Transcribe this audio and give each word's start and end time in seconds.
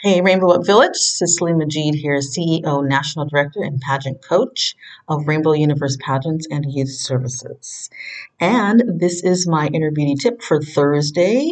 Hey, 0.00 0.20
Rainbow 0.20 0.50
Up 0.52 0.64
Village, 0.64 0.94
Cicely 0.94 1.52
Majid 1.54 1.96
here, 1.96 2.20
CEO, 2.20 2.86
National 2.86 3.24
Director, 3.24 3.64
and 3.64 3.80
Pageant 3.80 4.22
Coach 4.22 4.76
of 5.08 5.26
Rainbow 5.26 5.54
Universe 5.54 5.96
Pageants 6.00 6.46
and 6.52 6.72
Youth 6.72 6.92
Services. 6.92 7.90
And 8.38 9.00
this 9.00 9.24
is 9.24 9.48
my 9.48 9.66
inner 9.66 9.90
beauty 9.90 10.14
tip 10.14 10.40
for 10.40 10.62
Thursday, 10.62 11.50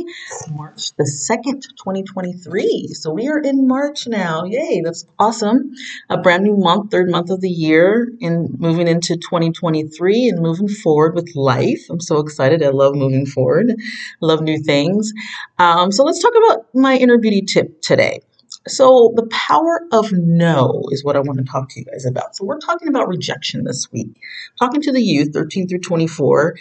March 0.54 0.94
the 0.94 1.02
2nd, 1.02 1.62
2023. 1.76 2.90
So 2.92 3.12
we 3.12 3.26
are 3.26 3.40
in 3.40 3.66
March 3.66 4.06
now. 4.06 4.44
Yay, 4.44 4.80
that's 4.84 5.04
awesome. 5.18 5.72
A 6.08 6.16
brand 6.16 6.44
new 6.44 6.56
month, 6.56 6.92
third 6.92 7.10
month 7.10 7.30
of 7.30 7.40
the 7.40 7.50
year, 7.50 8.12
and 8.20 8.56
moving 8.60 8.86
into 8.86 9.16
2023 9.16 10.28
and 10.28 10.40
moving 10.40 10.68
forward 10.68 11.16
with 11.16 11.34
life. 11.34 11.80
I'm 11.90 11.98
so 11.98 12.20
excited. 12.20 12.62
I 12.62 12.68
love 12.68 12.94
moving 12.94 13.26
forward, 13.26 13.72
I 13.72 14.24
love 14.24 14.40
new 14.40 14.62
things. 14.62 15.12
Um, 15.58 15.90
so 15.90 16.04
let's 16.04 16.22
talk 16.22 16.34
about 16.36 16.66
my 16.72 16.96
inner 16.96 17.18
beauty 17.18 17.42
tip 17.42 17.82
today. 17.82 18.20
So, 18.68 19.12
the 19.16 19.26
power 19.26 19.86
of 19.92 20.12
no 20.12 20.82
is 20.90 21.04
what 21.04 21.16
I 21.16 21.20
want 21.20 21.38
to 21.38 21.44
talk 21.44 21.68
to 21.70 21.80
you 21.80 21.86
guys 21.86 22.04
about. 22.04 22.36
So, 22.36 22.44
we're 22.44 22.58
talking 22.58 22.88
about 22.88 23.08
rejection 23.08 23.64
this 23.64 23.90
week. 23.92 24.20
Talking 24.58 24.82
to 24.82 24.92
the 24.92 25.02
youth, 25.02 25.32
13 25.32 25.68
through 25.68 25.80
24, 25.80 26.56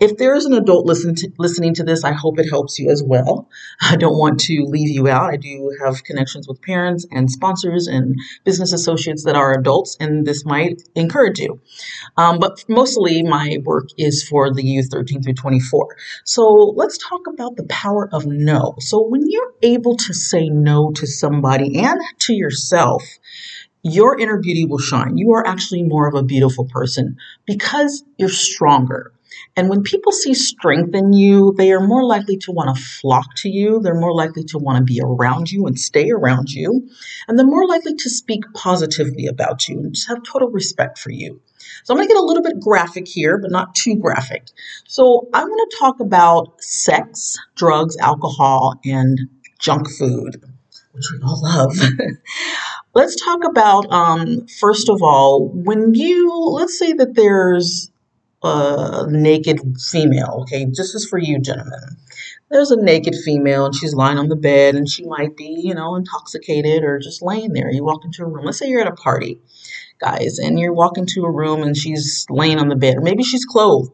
if 0.00 0.16
there 0.16 0.34
is 0.34 0.46
an 0.46 0.54
adult 0.54 0.86
listen 0.86 1.14
to, 1.16 1.30
listening 1.38 1.74
to 1.74 1.84
this, 1.84 2.04
I 2.04 2.12
hope 2.12 2.38
it 2.38 2.48
helps 2.48 2.78
you 2.78 2.90
as 2.90 3.02
well. 3.02 3.50
I 3.82 3.96
don't 3.96 4.16
want 4.16 4.40
to 4.40 4.64
leave 4.66 4.88
you 4.88 5.08
out. 5.08 5.30
I 5.30 5.36
do 5.36 5.76
have 5.84 6.04
connections 6.04 6.48
with 6.48 6.62
parents 6.62 7.06
and 7.10 7.30
sponsors 7.30 7.86
and 7.86 8.16
business 8.44 8.72
associates 8.72 9.24
that 9.24 9.36
are 9.36 9.52
adults, 9.52 9.98
and 10.00 10.26
this 10.26 10.46
might 10.46 10.82
encourage 10.94 11.38
you. 11.38 11.60
Um, 12.16 12.38
but 12.38 12.64
mostly, 12.66 13.22
my 13.22 13.58
work 13.62 13.88
is 13.98 14.26
for 14.26 14.52
the 14.52 14.64
youth 14.64 14.88
13 14.90 15.22
through 15.22 15.34
24. 15.34 15.96
So 16.24 16.44
let's 16.76 16.96
talk 16.96 17.26
about 17.28 17.56
the 17.56 17.64
power 17.64 18.08
of 18.10 18.24
no. 18.24 18.76
So 18.78 19.06
when 19.06 19.24
you're 19.28 19.52
able 19.62 19.96
to 19.96 20.14
say 20.14 20.48
no 20.48 20.92
to 20.92 21.06
somebody 21.06 21.78
and 21.78 22.00
to 22.20 22.32
yourself, 22.32 23.04
your 23.82 24.18
inner 24.18 24.38
beauty 24.38 24.64
will 24.64 24.78
shine. 24.78 25.18
You 25.18 25.32
are 25.34 25.46
actually 25.46 25.82
more 25.82 26.08
of 26.08 26.14
a 26.14 26.22
beautiful 26.22 26.66
person 26.66 27.16
because 27.46 28.02
you're 28.18 28.28
stronger 28.28 29.12
and 29.56 29.68
when 29.68 29.82
people 29.82 30.12
see 30.12 30.34
strength 30.34 30.94
in 30.94 31.12
you, 31.12 31.54
they 31.56 31.72
are 31.72 31.80
more 31.80 32.04
likely 32.04 32.36
to 32.38 32.52
want 32.52 32.74
to 32.74 32.82
flock 32.82 33.34
to 33.36 33.48
you. 33.48 33.80
They're 33.80 33.94
more 33.94 34.14
likely 34.14 34.44
to 34.44 34.58
want 34.58 34.78
to 34.78 34.84
be 34.84 35.00
around 35.02 35.50
you 35.50 35.66
and 35.66 35.78
stay 35.78 36.10
around 36.10 36.50
you. 36.50 36.88
And 37.26 37.38
they're 37.38 37.46
more 37.46 37.66
likely 37.66 37.94
to 37.94 38.10
speak 38.10 38.44
positively 38.54 39.26
about 39.26 39.68
you 39.68 39.78
and 39.80 39.94
just 39.94 40.08
have 40.08 40.22
total 40.22 40.50
respect 40.50 40.98
for 40.98 41.10
you. 41.10 41.40
So 41.84 41.92
I'm 41.92 41.98
going 41.98 42.08
to 42.08 42.14
get 42.14 42.20
a 42.20 42.24
little 42.24 42.42
bit 42.42 42.60
graphic 42.60 43.06
here, 43.06 43.38
but 43.38 43.50
not 43.50 43.74
too 43.74 43.96
graphic. 43.96 44.48
So 44.86 45.28
I'm 45.32 45.46
going 45.46 45.58
to 45.70 45.76
talk 45.78 46.00
about 46.00 46.62
sex, 46.62 47.36
drugs, 47.54 47.96
alcohol, 47.98 48.80
and 48.84 49.18
junk 49.58 49.90
food, 49.90 50.42
which 50.92 51.04
we 51.12 51.20
all 51.22 51.40
love. 51.42 51.76
let's 52.94 53.16
talk 53.16 53.44
about, 53.44 53.90
um, 53.92 54.46
first 54.58 54.88
of 54.88 55.02
all, 55.02 55.48
when 55.48 55.94
you, 55.94 56.32
let's 56.32 56.78
say 56.78 56.92
that 56.94 57.14
there's 57.14 57.89
a 58.42 59.06
naked 59.08 59.60
female. 59.90 60.38
Okay, 60.42 60.64
this 60.64 60.94
is 60.94 61.06
for 61.08 61.18
you, 61.18 61.38
gentlemen. 61.40 61.96
There's 62.50 62.70
a 62.70 62.82
naked 62.82 63.14
female 63.24 63.66
and 63.66 63.74
she's 63.74 63.94
lying 63.94 64.18
on 64.18 64.28
the 64.28 64.36
bed 64.36 64.74
and 64.74 64.88
she 64.88 65.04
might 65.04 65.36
be, 65.36 65.60
you 65.62 65.74
know, 65.74 65.94
intoxicated 65.94 66.82
or 66.82 66.98
just 66.98 67.22
laying 67.22 67.52
there. 67.52 67.70
You 67.70 67.84
walk 67.84 68.04
into 68.04 68.22
a 68.22 68.26
room. 68.26 68.44
Let's 68.44 68.58
say 68.58 68.68
you're 68.68 68.80
at 68.80 68.88
a 68.88 68.92
party, 68.92 69.40
guys, 70.00 70.38
and 70.38 70.58
you 70.58 70.72
walk 70.72 70.98
into 70.98 71.22
a 71.22 71.30
room 71.30 71.62
and 71.62 71.76
she's 71.76 72.26
laying 72.28 72.58
on 72.58 72.68
the 72.68 72.76
bed, 72.76 72.96
or 72.96 73.02
maybe 73.02 73.22
she's 73.22 73.44
clothed 73.44 73.92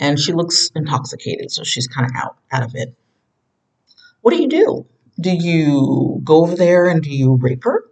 and 0.00 0.18
she 0.18 0.32
looks 0.32 0.70
intoxicated, 0.74 1.50
so 1.52 1.62
she's 1.62 1.86
kind 1.86 2.10
of 2.10 2.16
out 2.16 2.36
out 2.50 2.64
of 2.64 2.74
it. 2.74 2.94
What 4.22 4.32
do 4.32 4.42
you 4.42 4.48
do? 4.48 4.86
Do 5.20 5.30
you 5.30 6.20
go 6.24 6.42
over 6.42 6.56
there 6.56 6.88
and 6.88 7.02
do 7.02 7.10
you 7.10 7.36
rape 7.40 7.64
her? 7.64 7.84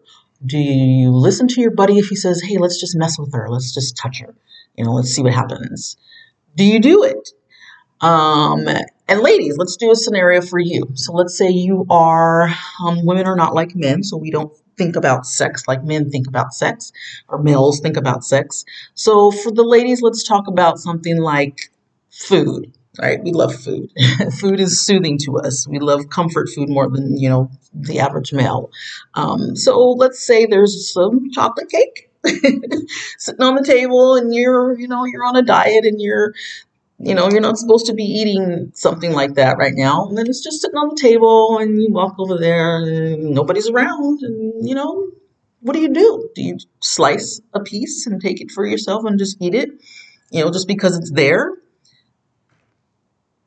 Do 0.44 0.58
you 0.58 1.10
listen 1.10 1.48
to 1.48 1.60
your 1.60 1.70
buddy 1.70 1.98
if 1.98 2.08
he 2.08 2.16
says, 2.16 2.40
"Hey, 2.40 2.56
let's 2.56 2.80
just 2.80 2.96
mess 2.96 3.18
with 3.18 3.32
her. 3.32 3.48
Let's 3.48 3.74
just 3.74 3.96
touch 3.96 4.20
her." 4.20 4.34
You 4.76 4.84
know, 4.84 4.92
let's 4.92 5.10
see 5.10 5.22
what 5.22 5.34
happens. 5.34 5.96
Do 6.56 6.64
you 6.64 6.80
do 6.80 7.04
it? 7.04 7.30
Um, 8.00 8.66
and 9.08 9.20
ladies, 9.20 9.58
let's 9.58 9.76
do 9.76 9.90
a 9.90 9.96
scenario 9.96 10.40
for 10.40 10.58
you. 10.58 10.84
So 10.94 11.12
let's 11.12 11.36
say 11.36 11.50
you 11.50 11.86
are, 11.90 12.48
um, 12.84 13.04
women 13.04 13.26
are 13.26 13.36
not 13.36 13.54
like 13.54 13.74
men, 13.74 14.02
so 14.02 14.16
we 14.16 14.30
don't 14.30 14.52
think 14.78 14.96
about 14.96 15.26
sex 15.26 15.68
like 15.68 15.84
men 15.84 16.10
think 16.10 16.26
about 16.26 16.54
sex, 16.54 16.90
or 17.28 17.42
males 17.42 17.80
think 17.80 17.96
about 17.98 18.24
sex. 18.24 18.64
So 18.94 19.30
for 19.30 19.52
the 19.52 19.62
ladies, 19.62 20.00
let's 20.00 20.22
talk 20.22 20.48
about 20.48 20.78
something 20.78 21.18
like 21.18 21.70
food. 22.10 22.72
Right? 23.00 23.22
We 23.22 23.32
love 23.32 23.54
food. 23.54 23.90
food 24.40 24.58
is 24.60 24.84
soothing 24.84 25.16
to 25.18 25.38
us. 25.38 25.66
We 25.68 25.78
love 25.78 26.10
comfort 26.10 26.48
food 26.48 26.68
more 26.68 26.88
than 26.88 27.16
you 27.16 27.28
know 27.28 27.50
the 27.72 28.00
average 28.00 28.32
male. 28.32 28.70
Um, 29.14 29.54
so 29.54 29.90
let's 29.90 30.24
say 30.24 30.46
there's 30.46 30.92
some 30.92 31.30
chocolate 31.30 31.70
cake 31.70 32.09
sitting 33.18 33.42
on 33.42 33.54
the 33.54 33.64
table 33.64 34.16
and 34.16 34.34
you're, 34.34 34.78
you 34.78 34.88
know, 34.88 35.04
you're 35.04 35.24
on 35.24 35.36
a 35.36 35.42
diet 35.42 35.84
and 35.84 36.00
you're, 36.00 36.34
you 36.98 37.14
know, 37.14 37.30
you're 37.30 37.40
not 37.40 37.56
supposed 37.56 37.86
to 37.86 37.94
be 37.94 38.04
eating 38.04 38.72
something 38.74 39.12
like 39.12 39.34
that 39.34 39.56
right 39.56 39.72
now. 39.74 40.06
And 40.06 40.18
then 40.18 40.26
it's 40.26 40.42
just 40.42 40.60
sitting 40.60 40.76
on 40.76 40.90
the 40.90 41.00
table 41.00 41.58
and 41.58 41.80
you 41.80 41.90
walk 41.90 42.16
over 42.18 42.36
there 42.36 42.76
and 42.76 43.30
nobody's 43.30 43.70
around 43.70 44.20
and, 44.22 44.68
you 44.68 44.74
know, 44.74 45.10
what 45.60 45.74
do 45.74 45.80
you 45.80 45.92
do? 45.92 46.28
Do 46.34 46.42
you 46.42 46.58
slice 46.80 47.40
a 47.54 47.60
piece 47.60 48.06
and 48.06 48.20
take 48.20 48.40
it 48.40 48.50
for 48.50 48.66
yourself 48.66 49.04
and 49.04 49.18
just 49.18 49.36
eat 49.40 49.54
it, 49.54 49.70
you 50.30 50.42
know, 50.42 50.50
just 50.50 50.68
because 50.68 50.96
it's 50.96 51.10
there? 51.10 51.52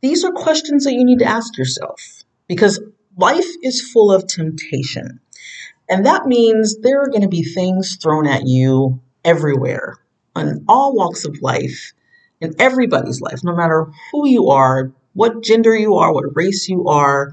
These 0.02 0.24
are 0.24 0.32
questions 0.32 0.84
that 0.84 0.94
you 0.94 1.06
need 1.06 1.20
to 1.20 1.26
ask 1.26 1.58
yourself 1.58 2.24
because 2.48 2.80
life 3.18 3.48
is 3.64 3.82
full 3.82 4.12
of 4.12 4.28
temptation. 4.28 5.20
And 5.94 6.08
that 6.08 6.26
means 6.26 6.80
there 6.80 7.04
are 7.04 7.08
going 7.08 7.22
to 7.22 7.28
be 7.28 7.44
things 7.44 7.98
thrown 7.98 8.26
at 8.26 8.48
you 8.48 9.00
everywhere 9.24 10.00
in 10.36 10.66
all 10.68 10.96
walks 10.96 11.24
of 11.24 11.40
life, 11.40 11.94
in 12.42 12.56
everybody's 12.59 13.22
life, 13.22 13.44
no 13.44 13.56
matter 13.56 13.92
who 14.12 14.28
you 14.28 14.50
are, 14.50 14.92
what 15.14 15.44
gender 15.44 15.76
you 15.76 15.98
are, 15.98 16.12
what 16.12 16.36
race 16.36 16.68
you 16.68 16.88
are, 16.88 17.31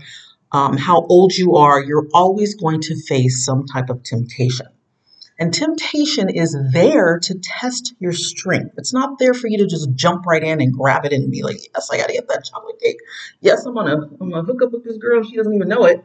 um, 0.53 0.77
how 0.77 1.07
old 1.07 1.33
you 1.33 1.57
are, 1.57 1.83
you're 1.83 2.07
always 2.13 2.55
going 2.55 2.83
to 2.83 3.03
face 3.07 3.47
some 3.47 3.65
type 3.65 3.89
of 3.89 4.03
temptation. 4.03 4.67
And 5.39 5.55
temptation 5.55 6.29
is 6.29 6.55
there 6.71 7.19
to 7.19 7.39
test 7.43 7.95
your 7.99 8.13
strength. 8.13 8.75
It's 8.77 8.93
not 8.93 9.19
there 9.19 9.33
for 9.33 9.49
you 9.49 9.57
to 9.57 9.67
just 9.67 9.95
jump 9.95 10.27
right 10.27 10.45
in 10.45 10.61
and 10.61 10.71
grab 10.71 11.07
it 11.07 11.15
and 11.15 11.33
be 11.33 11.43
like, 11.43 11.61
yes, 11.75 11.89
I 11.91 11.97
gotta 11.97 12.13
get 12.13 12.29
that 12.29 12.45
chocolate 12.45 12.79
cake. 12.79 12.99
Yes, 13.41 13.65
I'm 13.65 13.73
gonna, 13.73 14.03
I'm 14.21 14.29
gonna 14.29 14.43
hook 14.43 14.61
up 14.63 14.73
with 14.73 14.85
this 14.85 14.99
girl. 14.99 15.25
She 15.25 15.37
doesn't 15.37 15.55
even 15.55 15.69
know 15.69 15.87
it. 15.87 16.05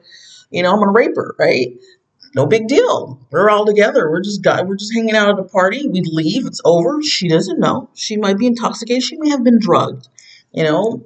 You 0.51 0.63
know, 0.63 0.72
I'm 0.72 0.79
gonna 0.79 0.93
rape 0.93 1.17
her, 1.17 1.35
right? 1.37 1.73
No 2.35 2.46
big 2.46 2.68
deal. 2.68 3.19
We're 3.31 3.50
all 3.50 3.66
together. 3.66 4.12
We're 4.12 4.22
just 4.22 4.46
we're 4.46 4.75
just 4.75 4.94
hanging 4.94 5.16
out 5.16 5.29
at 5.29 5.40
a 5.40 5.44
party. 5.44 5.88
We 5.88 6.01
leave. 6.01 6.46
It's 6.46 6.62
over. 6.66 7.01
She 7.01 7.29
doesn't 7.29 7.59
know. 7.59 7.90
She 7.96 8.18
might 8.18 8.38
be 8.38 8.46
intoxicated. 8.46 9.03
She 9.03 9.18
may 9.18 9.29
have 9.29 9.44
been 9.44 9.59
drugged. 9.59 10.09
You 10.51 10.63
know. 10.63 11.06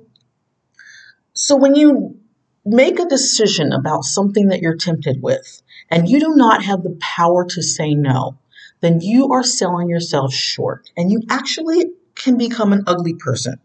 So 1.33 1.55
when 1.55 1.75
you 1.75 2.19
make 2.65 2.99
a 2.99 3.05
decision 3.05 3.71
about 3.71 4.03
something 4.03 4.47
that 4.47 4.61
you're 4.61 4.75
tempted 4.75 5.21
with, 5.21 5.61
and 5.89 6.09
you 6.09 6.19
do 6.19 6.33
not 6.35 6.63
have 6.63 6.83
the 6.83 6.97
power 6.99 7.45
to 7.45 7.61
say 7.61 7.93
no, 7.93 8.37
then 8.81 8.99
you 8.99 9.31
are 9.31 9.43
selling 9.43 9.87
yourself 9.87 10.33
short, 10.33 10.89
and 10.97 11.11
you 11.11 11.21
actually 11.29 11.91
can 12.15 12.37
become 12.37 12.73
an 12.73 12.83
ugly 12.87 13.13
person. 13.13 13.59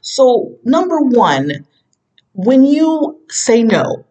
So 0.00 0.58
number 0.64 1.00
one, 1.00 1.66
when 2.32 2.64
you 2.64 3.20
say 3.28 3.62
no, 3.62 4.06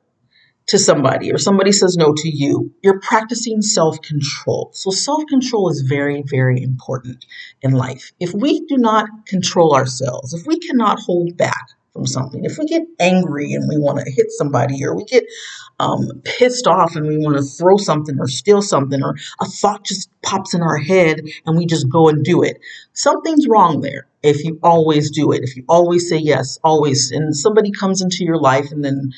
to 0.69 0.77
somebody 0.77 1.33
or 1.33 1.39
somebody 1.39 1.71
says 1.71 1.97
no 1.97 2.13
to 2.15 2.29
you, 2.29 2.71
you're 2.83 2.99
practicing 2.99 3.61
self 3.61 3.99
control. 4.01 4.69
So, 4.73 4.91
self 4.91 5.23
control 5.27 5.69
is 5.69 5.81
very, 5.81 6.23
very 6.27 6.61
important 6.61 7.25
in 7.61 7.71
life. 7.71 8.11
If 8.19 8.33
we 8.33 8.65
do 8.67 8.77
not 8.77 9.09
control 9.25 9.75
ourselves, 9.75 10.33
if 10.33 10.45
we 10.45 10.59
cannot 10.59 10.99
hold 10.99 11.35
back 11.35 11.69
from 11.91 12.05
something, 12.05 12.45
if 12.45 12.59
we 12.59 12.65
get 12.65 12.83
angry 12.99 13.53
and 13.53 13.67
we 13.67 13.79
want 13.79 13.97
to 13.97 14.11
hit 14.11 14.27
somebody, 14.29 14.85
or 14.85 14.95
we 14.95 15.05
get 15.05 15.23
um, 15.79 16.07
pissed 16.23 16.67
off 16.67 16.95
and 16.95 17.07
we 17.07 17.17
want 17.17 17.35
to 17.35 17.43
throw 17.43 17.77
something 17.77 18.19
or 18.19 18.27
steal 18.27 18.61
something, 18.61 19.01
or 19.01 19.15
a 19.41 19.45
thought 19.45 19.83
just 19.85 20.07
pops 20.21 20.53
in 20.53 20.61
our 20.61 20.77
head 20.77 21.21
and 21.47 21.57
we 21.57 21.65
just 21.65 21.89
go 21.89 22.09
and 22.09 22.23
do 22.23 22.43
it, 22.43 22.59
something's 22.93 23.47
wrong 23.47 23.81
there. 23.81 24.05
If 24.21 24.43
you 24.43 24.59
always 24.61 25.09
do 25.09 25.31
it, 25.31 25.43
if 25.43 25.55
you 25.55 25.63
always 25.67 26.09
say 26.09 26.17
yes, 26.17 26.59
always, 26.63 27.09
and 27.09 27.35
somebody 27.35 27.71
comes 27.71 28.01
into 28.01 28.23
your 28.23 28.37
life 28.37 28.71
and 28.71 28.83
then 28.83 29.13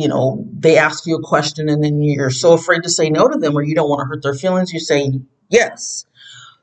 you 0.00 0.08
know, 0.08 0.46
they 0.52 0.78
ask 0.78 1.06
you 1.06 1.16
a 1.16 1.22
question 1.22 1.68
and 1.68 1.84
then 1.84 2.00
you're 2.00 2.30
so 2.30 2.52
afraid 2.52 2.82
to 2.84 2.90
say 2.90 3.10
no 3.10 3.28
to 3.28 3.38
them 3.38 3.56
or 3.56 3.62
you 3.62 3.74
don't 3.74 3.88
want 3.88 4.00
to 4.00 4.06
hurt 4.06 4.22
their 4.22 4.34
feelings, 4.34 4.72
you 4.72 4.80
say 4.80 5.12
yes. 5.48 6.06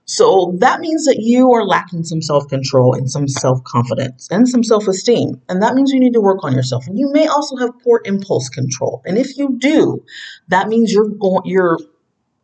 So 0.05 0.55
that 0.59 0.79
means 0.79 1.03
that 1.05 1.17
you 1.19 1.51
are 1.51 1.65
lacking 1.65 2.05
some 2.05 2.21
self 2.21 2.47
control 2.47 2.93
and 2.93 3.11
some 3.11 3.27
self 3.27 3.61
confidence 3.65 4.29
and 4.31 4.47
some 4.47 4.63
self 4.63 4.87
esteem. 4.87 5.41
And 5.49 5.61
that 5.61 5.75
means 5.75 5.91
you 5.91 5.99
need 5.99 6.13
to 6.13 6.21
work 6.21 6.43
on 6.43 6.53
yourself. 6.53 6.87
And 6.87 6.97
you 6.97 7.11
may 7.11 7.27
also 7.27 7.57
have 7.57 7.71
poor 7.83 8.01
impulse 8.05 8.47
control. 8.47 9.01
And 9.05 9.17
if 9.17 9.37
you 9.37 9.57
do, 9.59 10.05
that 10.47 10.69
means 10.69 10.93
you're 10.93 11.09
going, 11.09 11.41
you're 11.45 11.77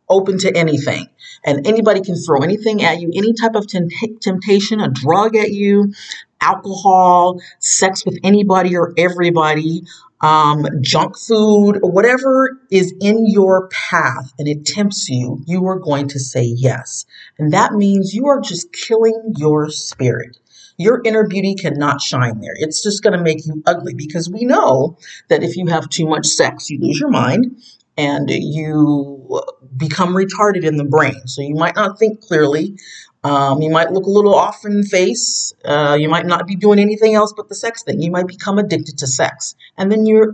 open 0.08 0.38
to 0.38 0.54
anything. 0.54 1.08
And 1.42 1.66
anybody 1.66 2.02
can 2.02 2.16
throw 2.16 2.40
anything 2.40 2.82
at 2.82 3.00
you, 3.00 3.10
any 3.14 3.32
type 3.32 3.54
of 3.54 3.66
temptation, 3.66 4.80
a 4.80 4.90
drug 4.90 5.34
at 5.34 5.50
you, 5.50 5.94
alcohol, 6.40 7.40
sex 7.58 8.04
with 8.04 8.18
anybody 8.22 8.76
or 8.76 8.92
everybody, 8.98 9.82
um, 10.24 10.66
junk 10.80 11.18
food, 11.18 11.80
whatever 11.82 12.58
is 12.70 12.94
in 12.98 13.26
your 13.28 13.68
path 13.68 14.32
and 14.38 14.48
it 14.48 14.64
tempts 14.64 15.06
you, 15.10 15.42
you 15.46 15.66
are 15.66 15.78
going 15.78 16.08
to 16.08 16.18
say 16.18 16.42
yes. 16.42 17.04
And 17.38 17.52
that 17.52 17.74
means 17.74 18.14
you 18.14 18.28
are 18.28 18.40
just 18.40 18.72
killing 18.72 19.34
your 19.36 19.68
spirit. 19.68 20.38
Your 20.78 21.02
inner 21.04 21.28
beauty 21.28 21.54
cannot 21.54 22.00
shine 22.00 22.40
there. 22.40 22.54
It's 22.56 22.82
just 22.82 23.02
going 23.02 23.12
to 23.12 23.22
make 23.22 23.44
you 23.44 23.62
ugly 23.66 23.92
because 23.92 24.30
we 24.30 24.46
know 24.46 24.96
that 25.28 25.42
if 25.42 25.58
you 25.58 25.66
have 25.66 25.90
too 25.90 26.06
much 26.06 26.26
sex, 26.26 26.70
you 26.70 26.80
lose 26.80 26.98
your 26.98 27.10
mind 27.10 27.60
and 27.98 28.30
you 28.30 29.42
become 29.76 30.14
retarded 30.14 30.64
in 30.64 30.78
the 30.78 30.84
brain. 30.84 31.26
So 31.26 31.42
you 31.42 31.54
might 31.54 31.76
not 31.76 31.98
think 31.98 32.22
clearly. 32.22 32.78
Um, 33.24 33.62
you 33.62 33.70
might 33.70 33.90
look 33.90 34.04
a 34.04 34.10
little 34.10 34.34
off 34.34 34.66
in 34.66 34.82
face. 34.82 35.54
Uh, 35.64 35.96
you 35.98 36.10
might 36.10 36.26
not 36.26 36.46
be 36.46 36.56
doing 36.56 36.78
anything 36.78 37.14
else 37.14 37.32
but 37.34 37.48
the 37.48 37.54
sex 37.54 37.82
thing. 37.82 38.02
You 38.02 38.10
might 38.10 38.26
become 38.26 38.58
addicted 38.58 38.98
to 38.98 39.06
sex. 39.06 39.54
And 39.78 39.90
then 39.90 40.04
you're 40.04 40.32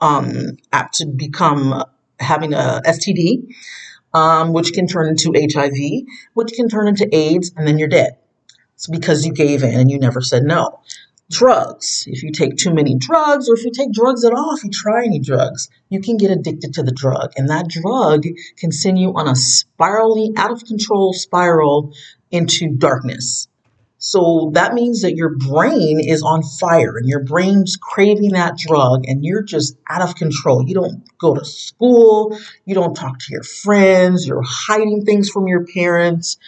um, 0.00 0.56
apt 0.72 0.94
to 0.96 1.06
become 1.06 1.84
having 2.18 2.54
a 2.54 2.80
STD, 2.86 3.54
um, 4.14 4.54
which 4.54 4.72
can 4.72 4.86
turn 4.86 5.08
into 5.08 5.32
HIV, 5.36 6.06
which 6.32 6.52
can 6.54 6.68
turn 6.68 6.88
into 6.88 7.06
AIDS, 7.14 7.52
and 7.56 7.68
then 7.68 7.78
you're 7.78 7.88
dead. 7.88 8.16
It's 8.74 8.88
because 8.88 9.26
you 9.26 9.34
gave 9.34 9.62
in 9.62 9.78
and 9.78 9.90
you 9.90 9.98
never 9.98 10.22
said 10.22 10.42
no 10.42 10.80
drugs. 11.30 12.04
If 12.08 12.22
you 12.22 12.32
take 12.32 12.56
too 12.56 12.74
many 12.74 12.96
drugs, 12.96 13.48
or 13.48 13.54
if 13.54 13.64
you 13.64 13.70
take 13.70 13.92
drugs 13.92 14.24
at 14.24 14.32
all, 14.32 14.54
if 14.56 14.64
you 14.64 14.70
try 14.70 15.04
any 15.04 15.20
drugs, 15.20 15.70
you 15.88 16.00
can 16.00 16.16
get 16.16 16.30
addicted 16.30 16.74
to 16.74 16.82
the 16.82 16.92
drug. 16.92 17.32
And 17.36 17.48
that 17.48 17.68
drug 17.68 18.24
can 18.56 18.72
send 18.72 18.98
you 18.98 19.12
on 19.14 19.28
a 19.28 19.36
spiraling, 19.36 20.34
out 20.36 20.50
of 20.50 20.64
control 20.64 21.12
spiral 21.12 21.94
into 22.30 22.68
darkness. 22.76 23.48
So 24.02 24.50
that 24.54 24.72
means 24.72 25.02
that 25.02 25.14
your 25.14 25.36
brain 25.36 26.00
is 26.00 26.22
on 26.22 26.42
fire 26.42 26.96
and 26.96 27.06
your 27.06 27.22
brain's 27.22 27.76
craving 27.76 28.32
that 28.32 28.56
drug 28.56 29.04
and 29.06 29.22
you're 29.22 29.42
just 29.42 29.76
out 29.90 30.00
of 30.00 30.14
control. 30.14 30.64
You 30.66 30.74
don't 30.74 31.04
go 31.18 31.34
to 31.34 31.44
school, 31.44 32.38
you 32.64 32.74
don't 32.74 32.94
talk 32.94 33.18
to 33.18 33.26
your 33.32 33.42
friends, 33.42 34.26
you're 34.26 34.42
hiding 34.42 35.04
things 35.04 35.28
from 35.28 35.48
your 35.48 35.66
parents. 35.66 36.38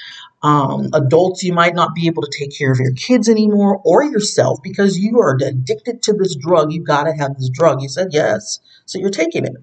Um, 0.43 0.89
adults, 0.95 1.45
you 1.45 1.53
might 1.53 1.75
not 1.75 1.95
be 1.95 2.07
able 2.07 2.23
to 2.23 2.33
take 2.37 2.57
care 2.57 2.73
of 2.73 2.79
your 2.81 2.95
kids 2.95 3.29
anymore 3.29 3.83
or 3.85 4.03
yourself 4.03 4.59
because 4.63 4.99
you 4.99 5.21
are 5.21 5.37
addicted 5.37 6.03
to 6.05 6.15
this 6.15 6.35
drug. 6.35 6.73
You've 6.73 6.87
got 6.87 7.05
to 7.05 7.13
have 7.13 7.37
this 7.37 7.51
drug. 7.51 7.83
You 7.83 7.89
said 7.91 8.09
yes, 8.13 8.61
so 8.87 8.99
you're 8.99 9.11
taking 9.11 9.45
it. 9.45 9.57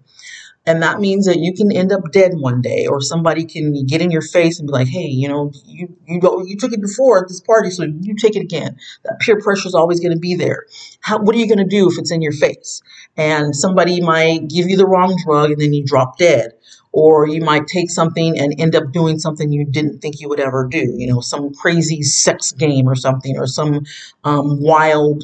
And 0.65 0.83
that 0.83 0.99
means 0.99 1.25
that 1.25 1.39
you 1.39 1.53
can 1.53 1.71
end 1.71 1.91
up 1.91 2.11
dead 2.11 2.33
one 2.35 2.61
day, 2.61 2.85
or 2.85 3.01
somebody 3.01 3.45
can 3.45 3.85
get 3.85 4.01
in 4.01 4.11
your 4.11 4.21
face 4.21 4.59
and 4.59 4.67
be 4.67 4.73
like, 4.73 4.87
"Hey, 4.87 5.07
you 5.07 5.27
know, 5.27 5.51
you 5.65 5.95
you 6.07 6.19
you 6.45 6.57
took 6.57 6.73
it 6.73 6.81
before 6.81 7.19
at 7.23 7.27
this 7.27 7.41
party, 7.41 7.71
so 7.71 7.83
you 7.83 8.15
take 8.15 8.35
it 8.35 8.41
again." 8.41 8.77
That 9.03 9.19
peer 9.19 9.39
pressure 9.39 9.67
is 9.67 9.73
always 9.73 9.99
going 9.99 10.13
to 10.13 10.19
be 10.19 10.35
there. 10.35 10.65
How, 10.99 11.19
what 11.19 11.33
are 11.35 11.39
you 11.39 11.47
going 11.47 11.59
to 11.59 11.77
do 11.77 11.89
if 11.89 11.97
it's 11.97 12.11
in 12.11 12.21
your 12.21 12.33
face? 12.33 12.81
And 13.17 13.55
somebody 13.55 14.01
might 14.01 14.47
give 14.47 14.69
you 14.69 14.77
the 14.77 14.85
wrong 14.85 15.17
drug, 15.25 15.51
and 15.51 15.61
then 15.61 15.73
you 15.73 15.83
drop 15.85 16.17
dead 16.17 16.51
or 16.91 17.27
you 17.27 17.41
might 17.41 17.67
take 17.67 17.89
something 17.89 18.39
and 18.39 18.59
end 18.59 18.75
up 18.75 18.91
doing 18.91 19.19
something 19.19 19.51
you 19.51 19.65
didn't 19.65 19.99
think 19.99 20.19
you 20.19 20.27
would 20.29 20.39
ever 20.39 20.67
do. 20.69 20.93
You 20.97 21.07
know, 21.07 21.21
some 21.21 21.53
crazy 21.53 22.01
sex 22.01 22.51
game 22.51 22.87
or 22.87 22.95
something, 22.95 23.37
or 23.37 23.47
some 23.47 23.85
um, 24.23 24.59
wild 24.59 25.23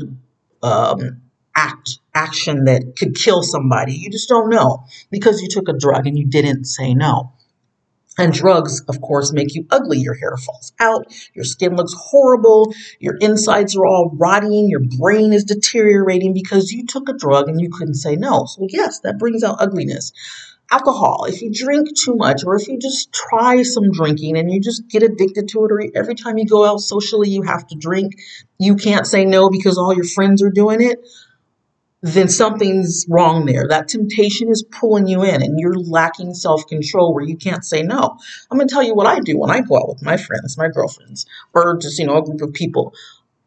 um, 0.62 1.22
act 1.56 2.00
action 2.16 2.66
that 2.66 2.96
could 2.98 3.16
kill 3.16 3.44
somebody. 3.44 3.94
You 3.94 4.10
just 4.10 4.30
don't 4.30 4.50
know 4.50 4.86
because 5.12 5.42
you 5.42 5.48
took 5.50 5.70
a 5.70 5.78
drug 5.78 6.08
and 6.08 6.18
you 6.18 6.26
didn't 6.26 6.66
say 6.66 6.94
no. 6.94 7.34
And 8.18 8.32
drugs, 8.32 8.82
of 8.88 9.02
course, 9.02 9.34
make 9.34 9.56
you 9.56 9.68
ugly. 9.70 10.00
Your 10.00 10.14
hair 10.14 10.38
falls 10.38 10.72
out, 10.80 11.14
your 11.34 11.44
skin 11.44 11.76
looks 11.76 11.94
horrible, 11.94 12.74
your 12.98 13.18
insides 13.20 13.76
are 13.76 13.86
all 13.86 14.12
rotting, 14.16 14.70
your 14.70 14.80
brain 14.80 15.34
is 15.34 15.44
deteriorating 15.44 16.34
because 16.34 16.72
you 16.72 16.86
took 16.86 17.10
a 17.10 17.14
drug 17.14 17.50
and 17.50 17.60
you 17.60 17.70
couldn't 17.70 17.96
say 17.96 18.16
no. 18.16 18.46
So, 18.46 18.68
yes, 18.70 19.02
that 19.02 19.20
brings 19.20 19.44
out 19.44 19.58
ugliness 19.60 20.14
alcohol, 20.72 21.26
if 21.26 21.42
you 21.42 21.52
drink 21.54 21.88
too 22.04 22.16
much, 22.16 22.44
or 22.46 22.56
if 22.56 22.68
you 22.68 22.78
just 22.80 23.12
try 23.14 23.64
some 23.64 23.92
drinking 23.92 24.38
and 24.38 24.52
you 24.52 24.60
just 24.60 24.88
get 24.88 25.04
addicted 25.04 25.48
to 25.50 25.66
it, 25.66 25.72
or 25.72 25.84
every 25.96 26.16
time 26.16 26.38
you 26.38 26.46
go 26.46 26.66
out 26.66 26.80
socially, 26.80 27.30
you 27.30 27.44
have 27.44 27.68
to 27.68 27.76
drink, 27.76 28.14
you 28.58 28.76
can't 28.76 29.06
say 29.06 29.26
no 29.26 29.50
because 29.50 29.78
all 29.78 29.94
your 29.94 30.06
friends 30.06 30.42
are 30.42 30.50
doing 30.50 30.82
it, 30.82 31.00
then 32.02 32.30
something's 32.30 33.06
wrong 33.10 33.46
there. 33.46 33.68
That 33.68 33.88
temptation 33.88 34.50
is 34.50 34.64
pulling 34.64 35.08
you 35.08 35.24
in 35.24 35.42
and 35.42 35.60
you're 35.60 35.76
lacking 35.76 36.34
self 36.34 36.68
control 36.68 37.14
where 37.14 37.24
you 37.24 37.38
can't 37.38 37.66
say 37.66 37.82
no. 37.82 38.18
I'm 38.52 38.58
going 38.58 38.68
to 38.68 38.74
tell 38.74 38.84
you 38.84 38.94
what 38.94 39.08
I 39.08 39.20
do 39.20 39.38
when 39.38 39.50
I 39.50 39.62
go 39.62 39.78
out 39.78 39.90
with 39.90 40.04
my 40.04 40.18
friends, 40.18 40.58
my 40.58 40.68
girlfriends, 40.68 41.26
or 41.54 41.78
just, 41.78 41.98
you 41.98 42.06
know, 42.06 42.18
a 42.18 42.24
group 42.24 42.42
of 42.42 42.54
people. 42.54 42.94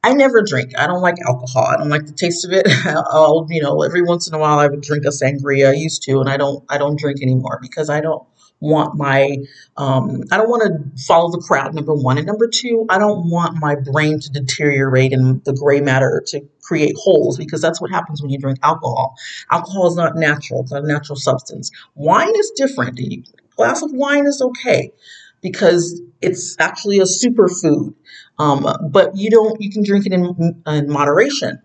I 0.02 0.12
never 0.14 0.42
drink. 0.42 0.78
I 0.78 0.86
don't 0.86 1.02
like 1.02 1.16
alcohol. 1.26 1.66
I 1.66 1.76
don't 1.76 1.88
like 1.88 2.06
the 2.06 2.12
taste 2.12 2.44
of 2.44 2.52
it. 2.52 2.66
I'll, 2.86 3.46
you 3.50 3.62
know, 3.62 3.82
every 3.82 4.02
once 4.02 4.28
in 4.28 4.34
a 4.34 4.38
while 4.38 4.58
I 4.58 4.66
would 4.68 4.80
drink 4.80 5.04
a 5.04 5.08
sangria. 5.08 5.70
I 5.70 5.74
used 5.74 6.02
to, 6.04 6.20
and 6.20 6.28
I 6.28 6.36
don't. 6.36 6.64
I 6.68 6.78
don't 6.78 6.98
drink 6.98 7.20
anymore 7.20 7.58
because 7.60 7.90
I 7.90 8.00
don't 8.00 8.24
want 8.60 8.96
my. 8.96 9.36
Um, 9.76 10.22
I 10.30 10.36
don't 10.36 10.48
want 10.48 10.62
to 10.62 11.02
follow 11.02 11.30
the 11.30 11.38
crowd. 11.38 11.74
Number 11.74 11.94
one, 11.94 12.18
and 12.18 12.26
number 12.26 12.48
two, 12.48 12.86
I 12.88 12.98
don't 12.98 13.30
want 13.30 13.58
my 13.60 13.76
brain 13.76 14.20
to 14.20 14.30
deteriorate 14.30 15.12
and 15.12 15.44
the 15.44 15.52
gray 15.52 15.80
matter 15.80 16.22
to 16.28 16.40
create 16.62 16.94
holes 16.96 17.38
because 17.38 17.60
that's 17.60 17.80
what 17.80 17.90
happens 17.90 18.20
when 18.20 18.30
you 18.30 18.38
drink 18.38 18.58
alcohol. 18.62 19.16
Alcohol 19.50 19.86
is 19.86 19.96
not 19.96 20.16
natural. 20.16 20.62
It's 20.62 20.72
not 20.72 20.84
a 20.84 20.86
natural 20.86 21.16
substance. 21.16 21.70
Wine 21.94 22.36
is 22.36 22.52
different. 22.56 22.98
A 23.00 23.22
glass 23.56 23.82
of 23.82 23.92
wine 23.92 24.26
is 24.26 24.42
okay 24.42 24.92
because 25.40 26.00
it's 26.20 26.56
actually 26.58 26.98
a 26.98 27.04
superfood. 27.04 27.94
Um, 28.38 28.66
but 28.90 29.16
you 29.16 29.30
don't, 29.30 29.60
you 29.60 29.70
can 29.70 29.82
drink 29.82 30.06
it 30.06 30.12
in, 30.12 30.62
in 30.66 30.90
moderation. 30.90 31.60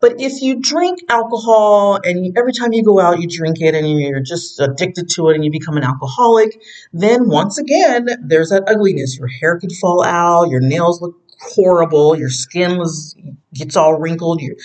But 0.00 0.20
if 0.20 0.42
you 0.42 0.60
drink 0.60 1.00
alcohol 1.08 1.98
and 2.04 2.36
every 2.36 2.52
time 2.52 2.72
you 2.72 2.84
go 2.84 3.00
out, 3.00 3.20
you 3.20 3.28
drink 3.28 3.60
it 3.60 3.74
and 3.74 3.88
you're 3.88 4.20
just 4.20 4.60
addicted 4.60 5.08
to 5.10 5.30
it 5.30 5.34
and 5.34 5.44
you 5.44 5.50
become 5.50 5.76
an 5.76 5.84
alcoholic, 5.84 6.60
then 6.92 7.28
once 7.28 7.58
again, 7.58 8.06
there's 8.22 8.50
that 8.50 8.64
ugliness. 8.68 9.18
Your 9.18 9.28
hair 9.28 9.58
could 9.58 9.72
fall 9.72 10.04
out, 10.04 10.50
your 10.50 10.60
nails 10.60 11.00
look 11.00 11.14
horrible, 11.40 12.16
your 12.16 12.30
skin 12.30 12.78
was, 12.78 13.14
gets 13.54 13.76
all 13.76 13.98
wrinkled, 13.98 14.40
your 14.40 14.56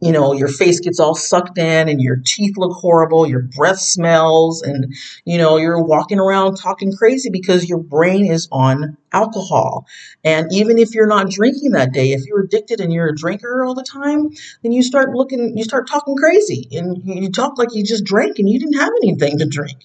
you 0.00 0.12
know, 0.12 0.32
your 0.32 0.48
face 0.48 0.78
gets 0.78 1.00
all 1.00 1.14
sucked 1.14 1.58
in 1.58 1.88
and 1.88 2.00
your 2.00 2.16
teeth 2.24 2.56
look 2.56 2.72
horrible, 2.72 3.28
your 3.28 3.42
breath 3.42 3.80
smells, 3.80 4.62
and, 4.62 4.94
you 5.24 5.38
know, 5.38 5.56
you're 5.56 5.82
walking 5.82 6.20
around 6.20 6.56
talking 6.56 6.92
crazy 6.96 7.30
because 7.30 7.68
your 7.68 7.78
brain 7.78 8.30
is 8.30 8.48
on 8.52 8.96
alcohol. 9.12 9.86
And 10.22 10.52
even 10.52 10.78
if 10.78 10.94
you're 10.94 11.08
not 11.08 11.30
drinking 11.30 11.72
that 11.72 11.92
day, 11.92 12.12
if 12.12 12.26
you're 12.26 12.42
addicted 12.42 12.80
and 12.80 12.92
you're 12.92 13.08
a 13.08 13.16
drinker 13.16 13.64
all 13.64 13.74
the 13.74 13.82
time, 13.82 14.30
then 14.62 14.70
you 14.70 14.84
start 14.84 15.10
looking, 15.14 15.56
you 15.56 15.64
start 15.64 15.88
talking 15.88 16.16
crazy 16.16 16.68
and 16.72 17.02
you 17.04 17.32
talk 17.32 17.58
like 17.58 17.74
you 17.74 17.82
just 17.84 18.04
drank 18.04 18.38
and 18.38 18.48
you 18.48 18.60
didn't 18.60 18.78
have 18.78 18.92
anything 19.02 19.38
to 19.38 19.46
drink. 19.46 19.84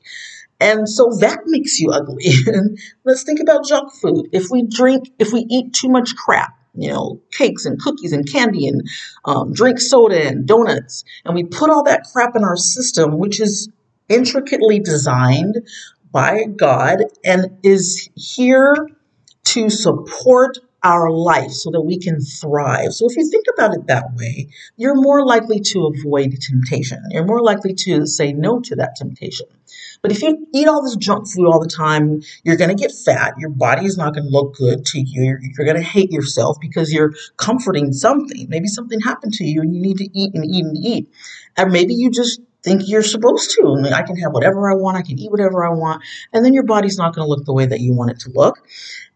And 0.60 0.88
so 0.88 1.12
that 1.20 1.40
makes 1.46 1.80
you 1.80 1.92
ugly. 1.92 2.26
And 2.48 2.78
let's 3.04 3.24
think 3.24 3.40
about 3.40 3.66
junk 3.66 3.92
food. 3.94 4.30
If 4.32 4.50
we 4.52 4.64
drink, 4.64 5.12
if 5.20 5.34
we 5.34 5.46
eat 5.50 5.74
too 5.74 5.90
much 5.90 6.16
crap, 6.16 6.56
you 6.76 6.90
know, 6.90 7.22
cakes 7.32 7.66
and 7.66 7.80
cookies 7.80 8.14
and 8.14 8.30
candy 8.32 8.68
and 8.68 8.82
um, 9.26 9.54
drink 9.54 9.80
soda 9.80 10.28
and 10.28 10.48
donuts. 10.48 11.04
And 11.26 11.36
we 11.36 11.44
put 11.44 11.70
all 11.70 11.84
that 11.84 12.06
crap 12.12 12.36
in 12.36 12.44
our 12.44 12.58
system, 12.58 13.18
which 13.18 13.40
is 13.40 13.70
intricately 14.10 14.80
designed 14.80 15.68
by 16.12 16.44
God 16.44 17.04
and 17.24 17.58
is 17.64 18.10
here 18.16 18.76
to 19.46 19.70
support 19.70 20.60
our 20.84 21.10
life 21.10 21.52
so 21.52 21.72
that 21.72 21.82
we 21.82 21.98
can 21.98 22.20
thrive. 22.20 22.94
So 22.94 23.10
if 23.10 23.16
you 23.16 23.30
think 23.30 23.46
about 23.54 23.74
it 23.74 23.88
that 23.88 24.14
way, 24.16 24.50
you're 24.76 24.96
more 24.96 25.26
likely 25.26 25.60
to 25.60 25.86
avoid 25.86 26.36
temptation. 26.42 27.02
You're 27.10 27.26
more 27.26 27.42
likely 27.42 27.74
to 27.86 28.06
say 28.06 28.34
no 28.34 28.60
to 28.62 28.76
that 28.76 28.96
temptation. 28.98 29.48
But 30.02 30.12
if 30.12 30.22
you 30.22 30.46
eat 30.54 30.68
all 30.68 30.84
this 30.84 30.98
junk 30.98 31.28
food 31.28 31.48
all 31.48 31.62
the 31.62 31.70
time, 31.70 32.22
you're 32.44 32.58
going 32.58 32.76
to 32.76 32.82
get 32.82 32.92
fat. 32.92 33.36
Your 33.40 33.50
body 33.50 33.86
is 33.86 33.98
not 33.98 34.14
going 34.14 34.26
to 34.26 34.30
look 34.30 34.56
good 34.56 34.86
to 34.88 35.00
you. 35.00 35.24
You're, 35.24 35.40
you're 35.42 35.66
going 35.66 35.78
to 35.78 35.90
hate 35.90 36.12
yourself 36.12 36.58
because 36.60 36.92
you're 36.92 37.14
comforting 37.38 37.94
something. 37.94 38.48
Maybe 38.50 38.68
something 38.68 39.00
happened 39.00 39.34
to 39.34 39.46
you 39.46 39.62
and 39.62 39.74
you 39.74 39.82
need 39.82 39.98
to 39.98 40.10
eat 40.14 40.36
and 40.36 40.46
eat 40.46 40.66
and 40.66 40.78
eat. 40.78 41.08
And 41.56 41.72
maybe 41.72 41.94
you 41.94 42.12
just 42.12 42.42
think 42.64 42.84
you're 42.86 43.04
supposed 43.04 43.52
to. 43.52 43.76
I, 43.78 43.82
mean, 43.82 43.94
I 43.94 44.02
can 44.02 44.18
have 44.18 44.32
whatever 44.32 44.72
I 44.72 44.76
want. 44.76 44.98
I 44.98 45.02
can 45.02 45.20
eat 45.20 45.32
whatever 45.32 45.66
I 45.66 45.70
want. 45.70 46.04
And 46.32 46.44
then 46.44 46.54
your 46.54 46.64
body's 46.64 46.98
not 46.98 47.16
going 47.16 47.26
to 47.26 47.30
look 47.30 47.46
the 47.46 47.54
way 47.54 47.66
that 47.66 47.80
you 47.80 47.94
want 47.94 48.12
it 48.12 48.20
to 48.22 48.32
look. 48.32 48.68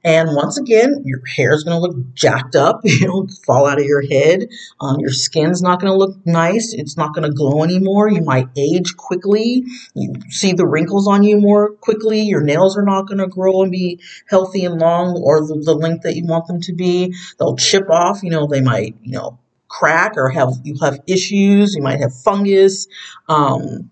And 0.08 0.38
once 0.38 0.58
again, 0.58 1.02
your 1.04 1.20
hair 1.26 1.54
is 1.54 1.66
going 1.66 1.76
to 1.76 1.86
look 1.86 2.14
jacked 2.14 2.56
up, 2.56 2.80
you 2.86 3.06
know, 3.06 3.28
fall 3.46 3.68
out 3.68 3.78
of 3.78 3.84
your 3.84 4.02
head. 4.02 4.48
Um, 4.80 5.02
your 5.02 5.12
skin's 5.12 5.62
not 5.62 5.82
going 5.82 5.92
to 5.92 5.98
look 5.98 6.16
nice. 6.26 6.74
It's 6.74 6.96
not 6.96 7.14
going 7.14 7.30
to 7.30 7.36
glow 7.36 7.62
anymore. 7.62 8.10
You 8.10 8.22
might 8.22 8.48
age 8.56 8.96
quickly. 8.96 9.66
You 9.96 10.14
see 10.30 10.54
the 10.54 10.66
wrinkles 10.66 11.10
on 11.10 11.24
you 11.24 11.42
more 11.42 11.74
quickly. 11.74 12.22
Your 12.22 12.42
nails 12.42 12.78
are 12.78 12.86
not 12.86 13.10
going 13.10 13.18
to 13.18 13.28
grow 13.28 13.64
and 13.64 13.72
be 13.72 14.00
healthy 14.30 14.64
and 14.64 14.80
long 14.80 15.22
or 15.22 15.46
the, 15.46 15.62
the 15.66 15.76
length 15.76 16.04
that 16.04 16.16
you 16.16 16.26
want 16.26 16.48
them 16.48 16.62
to 16.62 16.74
be. 16.74 17.14
They'll 17.38 17.58
chip 17.58 17.90
off. 17.90 18.24
You 18.24 18.30
know, 18.30 18.48
they 18.48 18.62
might, 18.62 18.96
you 19.04 19.12
know, 19.12 19.40
crack 19.68 20.14
or 20.16 20.30
have 20.30 20.54
you 20.64 20.78
have 20.82 21.02
issues. 21.06 21.76
You 21.76 21.84
might 21.84 22.00
have 22.00 22.16
fungus. 22.16 22.88
Um, 23.28 23.92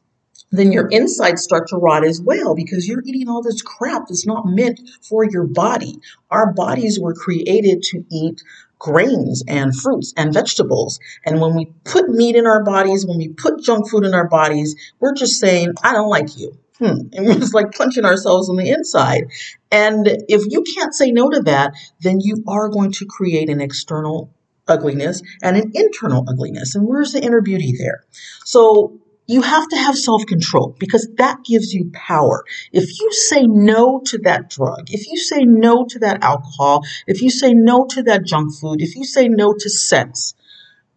then 0.52 0.72
your 0.72 0.88
insides 0.88 1.44
start 1.44 1.68
to 1.70 1.78
rot 1.78 2.06
as 2.06 2.22
well 2.22 2.56
because 2.56 2.88
you're 2.88 3.04
eating 3.06 3.28
all 3.28 3.42
this 3.42 3.62
crap 3.62 4.04
that's 4.08 4.26
not 4.26 4.46
meant 4.46 4.80
for 5.02 5.26
your 5.26 5.46
body. 5.46 6.00
Our 6.30 6.54
bodies 6.54 7.00
were 7.00 7.14
created 7.14 7.82
to 7.92 8.06
eat 8.12 8.42
grains 8.80 9.44
and 9.48 9.76
fruits 9.76 10.14
and 10.18 10.34
vegetables. 10.34 11.00
And 11.26 11.42
when 11.42 11.56
we 11.56 11.74
put 11.84 12.10
meat 12.10 12.36
in 12.36 12.46
our 12.46 12.64
bodies, 12.64 13.06
when 13.06 13.18
we 13.18 13.30
put 13.30 13.64
junk 13.64 13.90
food 13.90 14.06
in 14.06 14.14
our 14.14 14.28
bodies, 14.28 14.76
we're 15.00 15.14
just 15.14 15.40
saying, 15.40 15.74
I 15.84 15.94
don't 15.94 16.10
like 16.10 16.38
you. 16.38 16.58
Hmm. 16.78 16.86
And 17.14 17.26
we're 17.26 17.40
just 17.40 17.54
like 17.54 17.72
punching 17.72 18.06
ourselves 18.06 18.50
on 18.50 18.58
the 18.58 18.70
inside. 18.70 19.26
And 19.72 20.08
if 20.28 20.44
you 20.52 20.64
can't 20.76 20.94
say 20.94 21.12
no 21.12 21.30
to 21.30 21.40
that, 21.42 21.74
then 22.02 22.20
you 22.20 22.44
are 22.48 22.70
going 22.70 22.92
to 22.94 23.06
create 23.06 23.50
an 23.50 23.62
external 23.62 24.34
ugliness 24.68 25.22
and 25.42 25.56
an 25.56 25.72
internal 25.74 26.26
ugliness. 26.28 26.76
And 26.76 26.88
where's 26.88 27.14
the 27.14 27.24
inner 27.24 27.42
beauty 27.42 27.74
there? 27.78 28.04
So 28.44 29.00
you 29.28 29.42
have 29.42 29.68
to 29.70 29.76
have 29.76 29.98
self 29.98 30.26
control 30.26 30.76
because 30.80 31.08
that 31.18 31.44
gives 31.44 31.74
you 31.74 31.90
power. 31.94 32.44
If 32.72 33.00
you 33.00 33.12
say 33.12 33.44
no 33.46 34.02
to 34.06 34.18
that 34.20 34.50
drug, 34.50 34.90
if 34.92 35.08
you 35.08 35.18
say 35.18 35.44
no 35.44 35.86
to 35.90 36.00
that 36.00 36.24
alcohol, 36.24 36.84
if 37.08 37.22
you 37.22 37.30
say 37.30 37.54
no 37.54 37.86
to 37.92 38.04
that 38.04 38.26
junk 38.26 38.54
food, 38.54 38.82
if 38.82 38.96
you 38.96 39.04
say 39.04 39.28
no 39.28 39.54
to 39.54 39.70
sex, 39.70 40.34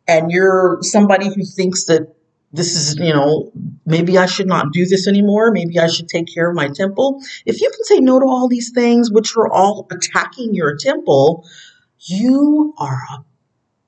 and 0.07 0.31
you're 0.31 0.79
somebody 0.83 1.29
who 1.29 1.45
thinks 1.45 1.85
that 1.85 2.15
this 2.51 2.75
is, 2.75 2.97
you 2.97 3.13
know, 3.13 3.53
maybe 3.85 4.17
I 4.17 4.25
should 4.25 4.47
not 4.47 4.73
do 4.73 4.87
this 4.87 5.07
anymore. 5.07 5.51
Maybe 5.51 5.79
I 5.79 5.87
should 5.87 6.09
take 6.09 6.33
care 6.33 6.49
of 6.49 6.57
my 6.57 6.69
temple. 6.69 7.21
If 7.45 7.61
you 7.61 7.71
can 7.71 7.85
say 7.85 7.99
no 7.99 8.19
to 8.19 8.25
all 8.25 8.49
these 8.49 8.71
things, 8.71 9.11
which 9.13 9.37
are 9.37 9.53
all 9.53 9.87
attacking 9.91 10.55
your 10.55 10.77
temple, 10.77 11.47
you 11.99 12.73
are 12.79 12.99
a 13.13 13.25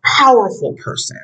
powerful 0.04 0.74
person 0.74 1.16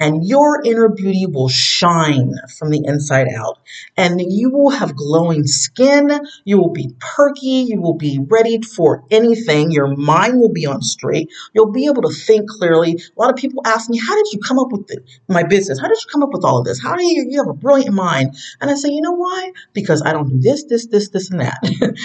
and 0.00 0.24
your 0.24 0.62
inner 0.64 0.88
beauty 0.88 1.26
will 1.26 1.48
shine 1.48 2.34
from 2.56 2.70
the 2.70 2.82
inside 2.84 3.28
out. 3.36 3.58
And 3.96 4.20
you 4.20 4.50
will 4.50 4.70
have 4.70 4.94
glowing 4.94 5.46
skin. 5.46 6.10
You 6.44 6.58
will 6.58 6.72
be 6.72 6.94
perky. 6.98 7.66
You 7.68 7.80
will 7.80 7.94
be 7.94 8.18
ready 8.20 8.60
for 8.62 9.04
anything. 9.10 9.70
Your 9.70 9.96
mind 9.96 10.40
will 10.40 10.52
be 10.52 10.66
on 10.66 10.82
straight. 10.82 11.30
You'll 11.52 11.72
be 11.72 11.86
able 11.86 12.02
to 12.02 12.14
think 12.14 12.48
clearly. 12.48 12.92
A 13.16 13.20
lot 13.20 13.30
of 13.30 13.36
people 13.36 13.62
ask 13.66 13.90
me, 13.90 13.98
How 13.98 14.14
did 14.14 14.26
you 14.32 14.38
come 14.38 14.58
up 14.58 14.70
with 14.70 14.86
the, 14.86 15.02
my 15.28 15.42
business? 15.42 15.80
How 15.80 15.88
did 15.88 15.98
you 15.98 16.10
come 16.10 16.22
up 16.22 16.30
with 16.32 16.44
all 16.44 16.58
of 16.58 16.64
this? 16.64 16.80
How 16.80 16.96
do 16.96 17.04
you, 17.04 17.26
you 17.28 17.38
have 17.42 17.48
a 17.48 17.58
brilliant 17.58 17.94
mind? 17.94 18.36
And 18.60 18.70
I 18.70 18.74
say, 18.74 18.90
You 18.90 19.00
know 19.00 19.12
why? 19.12 19.52
Because 19.72 20.02
I 20.04 20.12
don't 20.12 20.28
do 20.28 20.38
this, 20.40 20.64
this, 20.64 20.86
this, 20.86 21.08
this, 21.08 21.30
and 21.30 21.40
that. 21.40 21.58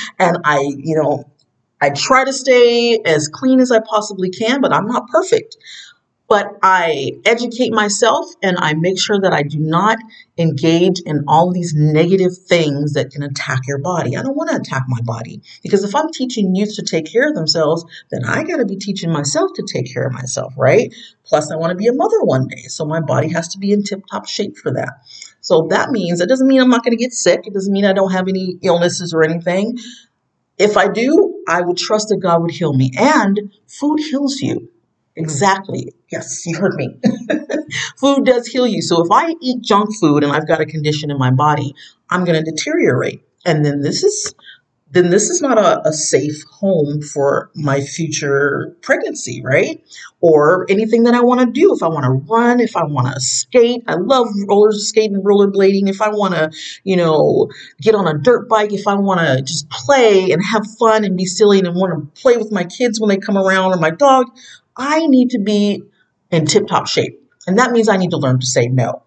and 0.19 0.39
I, 0.43 0.59
you 0.61 0.95
know, 0.95 1.29
I 1.79 1.89
try 1.89 2.23
to 2.23 2.33
stay 2.33 2.99
as 3.05 3.27
clean 3.27 3.59
as 3.59 3.69
I 3.71 3.79
possibly 3.79 4.29
can, 4.29 4.61
but 4.61 4.73
I'm 4.73 4.87
not 4.87 5.09
perfect 5.09 5.57
but 6.33 6.57
I 6.63 7.11
educate 7.25 7.71
myself 7.73 8.25
and 8.41 8.57
I 8.57 8.73
make 8.73 8.99
sure 8.99 9.19
that 9.21 9.33
I 9.33 9.43
do 9.43 9.59
not 9.59 9.99
engage 10.35 10.99
in 11.05 11.25
all 11.27 11.51
these 11.51 11.75
negative 11.75 12.35
things 12.35 12.93
that 12.93 13.11
can 13.11 13.21
attack 13.21 13.59
your 13.67 13.77
body. 13.77 14.17
I 14.17 14.23
don't 14.23 14.35
want 14.35 14.49
to 14.49 14.55
attack 14.55 14.85
my 14.87 14.99
body 15.03 15.43
because 15.61 15.83
if 15.83 15.93
I'm 15.93 16.11
teaching 16.11 16.55
youth 16.55 16.75
to 16.77 16.81
take 16.81 17.05
care 17.05 17.29
of 17.29 17.35
themselves, 17.35 17.85
then 18.09 18.25
I 18.25 18.43
got 18.43 18.57
to 18.57 18.65
be 18.65 18.77
teaching 18.77 19.11
myself 19.11 19.51
to 19.57 19.63
take 19.71 19.93
care 19.93 20.07
of 20.07 20.13
myself, 20.13 20.55
right? 20.57 20.91
Plus, 21.23 21.51
I 21.51 21.55
want 21.55 21.69
to 21.69 21.77
be 21.77 21.85
a 21.85 21.93
mother 21.93 22.23
one 22.23 22.47
day, 22.47 22.63
so 22.63 22.83
my 22.83 22.99
body 22.99 23.29
has 23.29 23.49
to 23.49 23.59
be 23.59 23.71
in 23.71 23.83
tip 23.83 24.01
top 24.09 24.27
shape 24.27 24.57
for 24.57 24.73
that. 24.73 25.05
So 25.41 25.67
that 25.69 25.91
means 25.91 26.19
it 26.19 26.29
doesn't 26.29 26.47
mean 26.47 26.61
I'm 26.61 26.69
not 26.69 26.83
going 26.83 26.97
to 26.97 27.03
get 27.03 27.13
sick. 27.13 27.45
It 27.45 27.53
doesn't 27.53 27.71
mean 27.71 27.85
I 27.85 27.93
don't 27.93 28.11
have 28.11 28.27
any 28.27 28.57
illnesses 28.63 29.13
or 29.13 29.21
anything. 29.21 29.77
If 30.57 30.77
I 30.77 30.87
do, 30.87 31.43
I 31.47 31.61
would 31.61 31.77
trust 31.77 32.09
that 32.09 32.17
God 32.17 32.41
would 32.41 32.51
heal 32.51 32.73
me. 32.73 32.89
And 32.97 33.53
food 33.67 33.99
heals 33.99 34.41
you. 34.41 34.72
Exactly. 35.15 35.93
Yes, 36.11 36.45
you 36.45 36.57
heard 36.57 36.73
me. 36.75 36.95
food 37.97 38.25
does 38.25 38.47
heal 38.47 38.65
you. 38.65 38.81
So 38.81 39.03
if 39.03 39.09
I 39.11 39.35
eat 39.41 39.61
junk 39.61 39.89
food 39.99 40.23
and 40.23 40.31
I've 40.31 40.47
got 40.47 40.61
a 40.61 40.65
condition 40.65 41.11
in 41.11 41.17
my 41.17 41.31
body, 41.31 41.75
I'm 42.09 42.25
going 42.25 42.43
to 42.43 42.51
deteriorate. 42.51 43.21
And 43.45 43.63
then 43.63 43.81
this 43.81 44.03
is 44.03 44.33
then 44.93 45.09
this 45.09 45.29
is 45.29 45.41
not 45.41 45.57
a, 45.57 45.87
a, 45.87 45.91
safe 45.91 46.43
home 46.51 47.01
for 47.01 47.49
my 47.55 47.81
future 47.81 48.77
pregnancy, 48.83 49.41
right? 49.43 49.83
Or 50.21 50.67
anything 50.69 51.03
that 51.03 51.15
I 51.15 51.21
want 51.21 51.39
to 51.39 51.47
do. 51.47 51.73
If 51.73 51.81
I 51.81 51.87
want 51.87 52.05
to 52.05 52.11
run, 52.31 52.59
if 52.59 52.77
I 52.77 52.83
want 52.83 53.11
to 53.11 53.19
skate, 53.19 53.83
I 53.87 53.95
love 53.95 54.27
roller 54.47 54.71
skating, 54.71 55.23
rollerblading. 55.23 55.89
If 55.89 55.99
I 55.99 56.09
want 56.09 56.35
to, 56.35 56.51
you 56.83 56.95
know, 56.95 57.49
get 57.81 57.95
on 57.95 58.07
a 58.07 58.19
dirt 58.19 58.47
bike, 58.47 58.71
if 58.71 58.87
I 58.87 58.93
want 58.93 59.19
to 59.19 59.41
just 59.41 59.67
play 59.71 60.29
and 60.29 60.43
have 60.53 60.63
fun 60.77 61.03
and 61.03 61.17
be 61.17 61.25
silly 61.25 61.57
and 61.57 61.75
want 61.75 61.93
to 61.93 62.21
play 62.21 62.37
with 62.37 62.51
my 62.51 62.63
kids 62.63 62.99
when 62.99 63.09
they 63.09 63.17
come 63.17 63.37
around 63.37 63.73
or 63.73 63.77
my 63.77 63.89
dog, 63.89 64.27
I 64.75 65.07
need 65.07 65.31
to 65.31 65.39
be 65.39 65.83
in 66.31 66.45
tip 66.45 66.67
top 66.67 66.87
shape. 66.87 67.19
And 67.47 67.59
that 67.59 67.71
means 67.71 67.89
I 67.89 67.97
need 67.97 68.11
to 68.11 68.17
learn 68.17 68.39
to 68.39 68.45
say 68.45 68.67
no. 68.67 69.03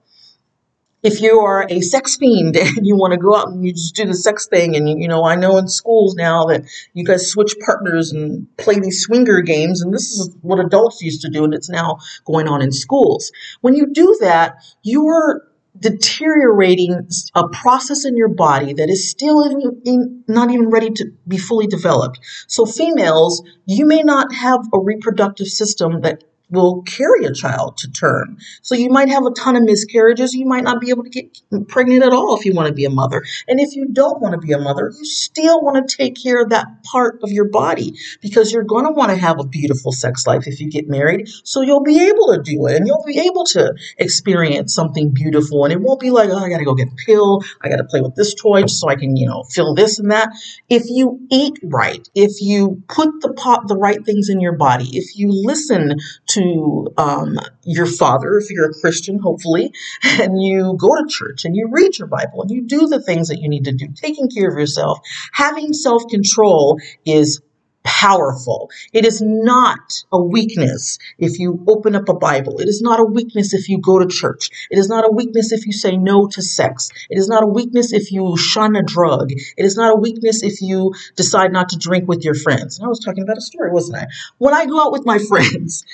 If 1.03 1.21
you 1.21 1.41
are 1.41 1.67
a 1.69 1.81
sex 1.81 2.17
fiend 2.17 2.57
and 2.77 2.87
you 2.87 2.97
want 2.97 3.13
to 3.13 3.19
go 3.19 3.35
out 3.35 3.49
and 3.49 3.65
you 3.65 3.73
just 3.73 3.95
do 3.95 4.07
the 4.07 4.15
sex 4.15 4.47
thing, 4.47 4.77
and 4.77 4.89
you, 4.89 4.97
you 4.99 5.09
know, 5.09 5.25
I 5.25 5.37
know 5.37 5.57
in 5.57 5.69
schools 5.69 6.15
now 6.15 6.47
that 6.47 6.65
you 6.95 7.05
guys 7.05 7.29
switch 7.29 7.55
partners 7.65 8.13
and 8.13 8.49
play 8.57 8.81
these 8.81 9.03
swinger 9.03 9.41
games, 9.41 9.83
and 9.83 9.93
this 9.93 10.11
is 10.13 10.31
what 10.43 10.59
adults 10.59 11.03
used 11.03 11.23
to 11.23 11.31
do, 11.31 11.45
and 11.45 11.55
it's 11.55 11.71
now 11.71 11.99
going 12.25 12.49
on 12.49 12.63
in 12.63 12.73
schools. 12.73 13.31
When 13.61 13.75
you 13.75 13.87
do 13.87 14.17
that, 14.21 14.57
you're 14.83 15.43
deteriorating 15.81 17.09
a 17.35 17.49
process 17.49 18.05
in 18.05 18.17
your 18.17 18.29
body 18.29 18.75
that 18.75 18.89
is 18.89 19.11
still 19.11 19.43
in, 19.43 19.83
in, 19.85 20.25
not 20.29 20.51
even 20.51 20.71
ready 20.71 20.91
to 20.91 21.07
be 21.27 21.39
fully 21.39 21.67
developed. 21.67 22.21
So, 22.49 22.67
females, 22.67 23.43
you 23.67 23.87
may 23.87 24.03
not 24.03 24.33
have 24.35 24.61
a 24.73 24.79
reproductive 24.79 25.49
system 25.49 26.01
that 26.03 26.25
will 26.51 26.83
carry 26.83 27.25
a 27.25 27.33
child 27.33 27.77
to 27.79 27.91
term. 27.91 28.39
So 28.63 28.75
you 28.75 28.89
might 28.89 29.09
have 29.09 29.25
a 29.25 29.33
ton 29.33 29.57
of 29.57 29.65
miscarriages. 29.65 30.35
You 30.35 30.47
might 30.47 30.63
not 30.63 30.81
be 30.81 30.91
able 30.91 31.05
to 31.05 31.11
get 31.11 31.37
pregnant 31.69 32.05
at 32.05 32.13
all 32.13 32.37
if 32.39 32.45
you 32.45 32.55
want 32.55 32.69
to 32.69 32.75
be 32.75 32.85
a 32.85 32.91
mother. 32.91 33.25
And 33.49 33.61
if 33.61 33.75
you 33.75 33.87
don't 33.87 34.21
want 34.21 34.35
to 34.35 34.39
be 34.39 34.53
a 34.53 34.59
mother, 34.59 34.93
you 34.97 35.05
still 35.05 35.61
want 35.61 35.89
to 35.89 35.97
take 35.97 36.17
care 36.21 36.43
of 36.43 36.51
that 36.51 36.85
part 36.85 37.21
of 37.23 37.33
your 37.33 37.49
body 37.49 37.95
because 38.21 38.53
you're 38.53 38.65
going 38.65 38.85
to 38.85 38.93
want 38.93 39.11
to 39.11 39.17
have 39.17 39.41
a 39.41 39.45
beautiful 39.45 39.93
sex 39.93 40.27
life 40.27 40.47
if 40.47 40.61
you 40.61 40.71
get 40.71 40.89
married. 40.89 41.29
So 41.45 41.63
you'll 41.63 41.83
be 41.83 42.09
able 42.09 42.35
to 42.35 42.43
do 42.43 42.67
it 42.67 42.77
and 42.77 42.87
you'll 42.87 43.05
be 43.05 43.19
able 43.21 43.45
to 43.47 43.75
experience 43.99 44.75
something 44.75 45.13
beautiful. 45.13 45.65
And 45.65 45.73
it 45.73 45.81
won't 45.81 46.01
be 46.01 46.11
like, 46.11 46.31
oh, 46.31 46.39
I 46.39 46.49
got 46.49 46.59
to 46.59 46.65
go 46.65 46.75
get 46.75 46.89
a 46.93 46.97
pill. 47.07 47.43
I 47.63 47.69
got 47.69 47.77
to 47.77 47.85
play 47.85 48.01
with 48.01 48.15
this 48.15 48.35
toy 48.35 48.63
just 48.63 48.81
so 48.81 48.89
I 48.89 48.97
can, 48.97 49.17
you 49.17 49.27
know, 49.27 49.43
feel 49.45 49.75
this 49.75 49.99
and 49.99 50.11
that. 50.11 50.29
If 50.69 50.85
you 50.89 51.21
eat 51.31 51.59
right, 51.65 52.09
if 52.15 52.41
you 52.41 52.83
put 52.89 53.21
the 53.21 53.33
pot, 53.33 53.67
the 53.67 53.77
right 53.77 54.05
things 54.05 54.29
in 54.29 54.41
your 54.41 54.57
body, 54.57 54.97
if 54.97 55.17
you 55.17 55.29
listen 55.31 55.97
to 56.29 56.36
to 56.37 56.93
um, 56.97 57.39
your 57.65 57.87
father, 57.87 58.39
if 58.39 58.51
you're 58.51 58.71
a 58.71 58.75
Christian, 58.75 59.19
hopefully, 59.19 59.73
and 60.03 60.43
you 60.43 60.77
go 60.79 60.89
to 60.89 61.05
church 61.09 61.45
and 61.45 61.57
you 61.57 61.69
read 61.71 61.99
your 61.99 62.09
Bible 62.09 62.43
and 62.43 62.51
you 62.51 62.63
do 62.63 62.87
the 62.87 63.03
things 63.03 63.29
that 63.29 63.41
you 63.41 63.49
need 63.49 63.65
to 63.65 63.73
do, 63.73 63.89
taking 63.95 64.29
care 64.29 64.49
of 64.49 64.59
yourself, 64.59 65.01
having 65.33 65.73
self 65.73 66.03
control 66.09 66.79
is 67.05 67.41
powerful. 67.87 68.69
It 68.93 69.07
is 69.07 69.23
not 69.23 70.03
a 70.13 70.21
weakness 70.21 70.99
if 71.19 71.39
you 71.39 71.65
open 71.69 71.95
up 71.95 72.09
a 72.09 72.15
Bible. 72.15 72.59
It 72.59 72.69
is 72.69 72.83
not 72.83 72.99
a 72.99 73.05
weakness 73.05 73.55
if 73.55 73.69
you 73.69 73.79
go 73.79 74.01
to 74.01 74.07
church. 74.07 74.51
It 74.71 74.79
is 74.79 74.89
not 74.89 75.05
a 75.05 75.13
weakness 75.13 75.53
if 75.53 75.67
you 75.67 75.73
say 75.73 75.97
no 75.97 76.27
to 76.27 76.43
sex. 76.43 76.91
It 77.09 77.17
is 77.17 77.29
not 77.29 77.45
a 77.45 77.47
weakness 77.47 77.93
if 77.93 78.11
you 78.11 78.37
shun 78.37 78.75
a 78.75 78.83
drug. 78.83 79.31
It 79.31 79.65
is 79.65 79.77
not 79.77 79.93
a 79.93 79.97
weakness 79.97 80.43
if 80.43 80.61
you 80.61 80.95
decide 81.15 81.53
not 81.53 81.69
to 81.71 81.79
drink 81.79 82.09
with 82.09 82.25
your 82.25 82.35
friends. 82.35 82.79
And 82.79 82.87
I 82.87 82.89
was 82.89 82.99
talking 82.99 83.23
about 83.23 83.39
a 83.39 83.43
story, 83.43 83.71
wasn't 83.71 83.99
I? 83.99 84.07
When 84.39 84.53
I 84.53 84.67
go 84.67 84.83
out 84.83 84.93
with 84.93 85.07
my 85.07 85.19
friends, 85.29 85.85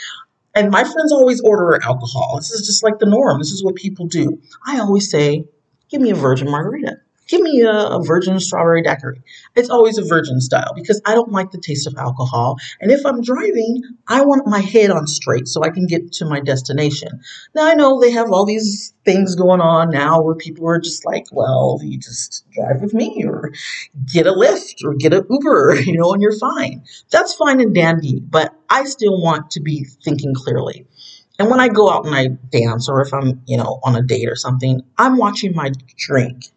and 0.55 0.71
my 0.71 0.85
friends 0.85 1.13
always 1.13 1.41
order 1.41 1.81
alcohol. 1.83 2.37
This 2.37 2.51
is 2.51 2.67
just 2.67 2.83
like 2.83 2.99
the 2.99 3.07
norm. 3.07 3.39
This 3.39 3.53
is 3.53 3.65
what 3.65 3.75
people 3.75 4.07
do. 4.07 4.41
I 4.67 4.81
always 4.81 5.11
say, 5.11 5.47
give 5.91 6.01
me 6.01 6.11
a 6.11 6.15
virgin 6.15 6.51
margarita. 6.51 6.99
Give 7.33 7.41
me 7.41 7.63
a, 7.63 7.73
a, 7.73 8.05
virgin 8.05 8.39
strawberry 8.41 8.83
daiquiri. 8.83 9.23
It's 9.57 9.71
always 9.71 9.97
a 9.97 10.05
virgin 10.05 10.39
style 10.39 10.75
because 10.75 11.01
I 11.07 11.15
don't 11.15 11.33
like 11.33 11.51
the 11.51 11.57
taste 11.57 11.87
of 11.87 11.95
alcohol. 11.97 12.59
And 12.79 12.91
if 12.91 13.07
I'm 13.07 13.23
driving, 13.23 13.81
I 14.07 14.21
want 14.21 14.47
my 14.47 14.61
head 14.61 14.91
on 14.91 15.07
straight 15.07 15.49
so 15.49 15.63
I 15.63 15.71
can 15.71 15.87
get 15.87 16.13
to 16.13 16.27
my 16.27 16.41
destination. 16.41 17.23
Now 17.55 17.67
I 17.67 17.73
know 17.73 17.99
they 17.99 18.11
have 18.11 18.31
all 18.31 18.45
these 18.45 18.93
things 19.07 19.35
going 19.35 19.63
on 19.63 19.89
now 19.89 20.21
where 20.21 20.35
people 20.35 20.69
are 20.69 20.79
just 20.79 21.07
like, 21.07 21.25
well, 21.33 21.81
you 21.83 21.97
just 21.97 22.45
drive 22.51 22.83
with 22.83 22.93
me 22.93 23.25
or 23.27 23.51
get 24.13 24.27
a 24.27 24.33
Lyft 24.33 24.85
or 24.85 24.93
get 24.93 25.15
an 25.15 25.25
Uber, 25.31 25.77
you 25.87 25.97
know, 25.97 26.13
and 26.13 26.21
you're 26.21 26.39
fine. 26.39 26.85
That's 27.11 27.35
fine 27.35 27.63
and 27.63 27.75
dandy, 27.75 28.21
but 28.21 28.55
I 28.69 28.85
still 28.85 29.23
want 29.23 29.53
to 29.53 29.61
be 29.61 29.85
thinking 30.05 30.35
clearly. 30.35 30.87
And 31.39 31.51
when 31.51 31.61
I 31.61 31.69
go 31.69 31.91
out 31.91 32.05
and 32.05 32.15
I 32.15 32.27
dance 32.27 32.91
or 32.91 33.01
if 33.01 33.15
I'm, 33.15 33.41
you 33.47 33.57
know, 33.57 33.81
on 33.85 33.97
a 33.97 34.03
date 34.03 34.29
or 34.29 34.37
something, 34.37 34.83
I'm 34.99 35.17
watching 35.17 35.55
my 35.55 35.73
drink 35.97 36.53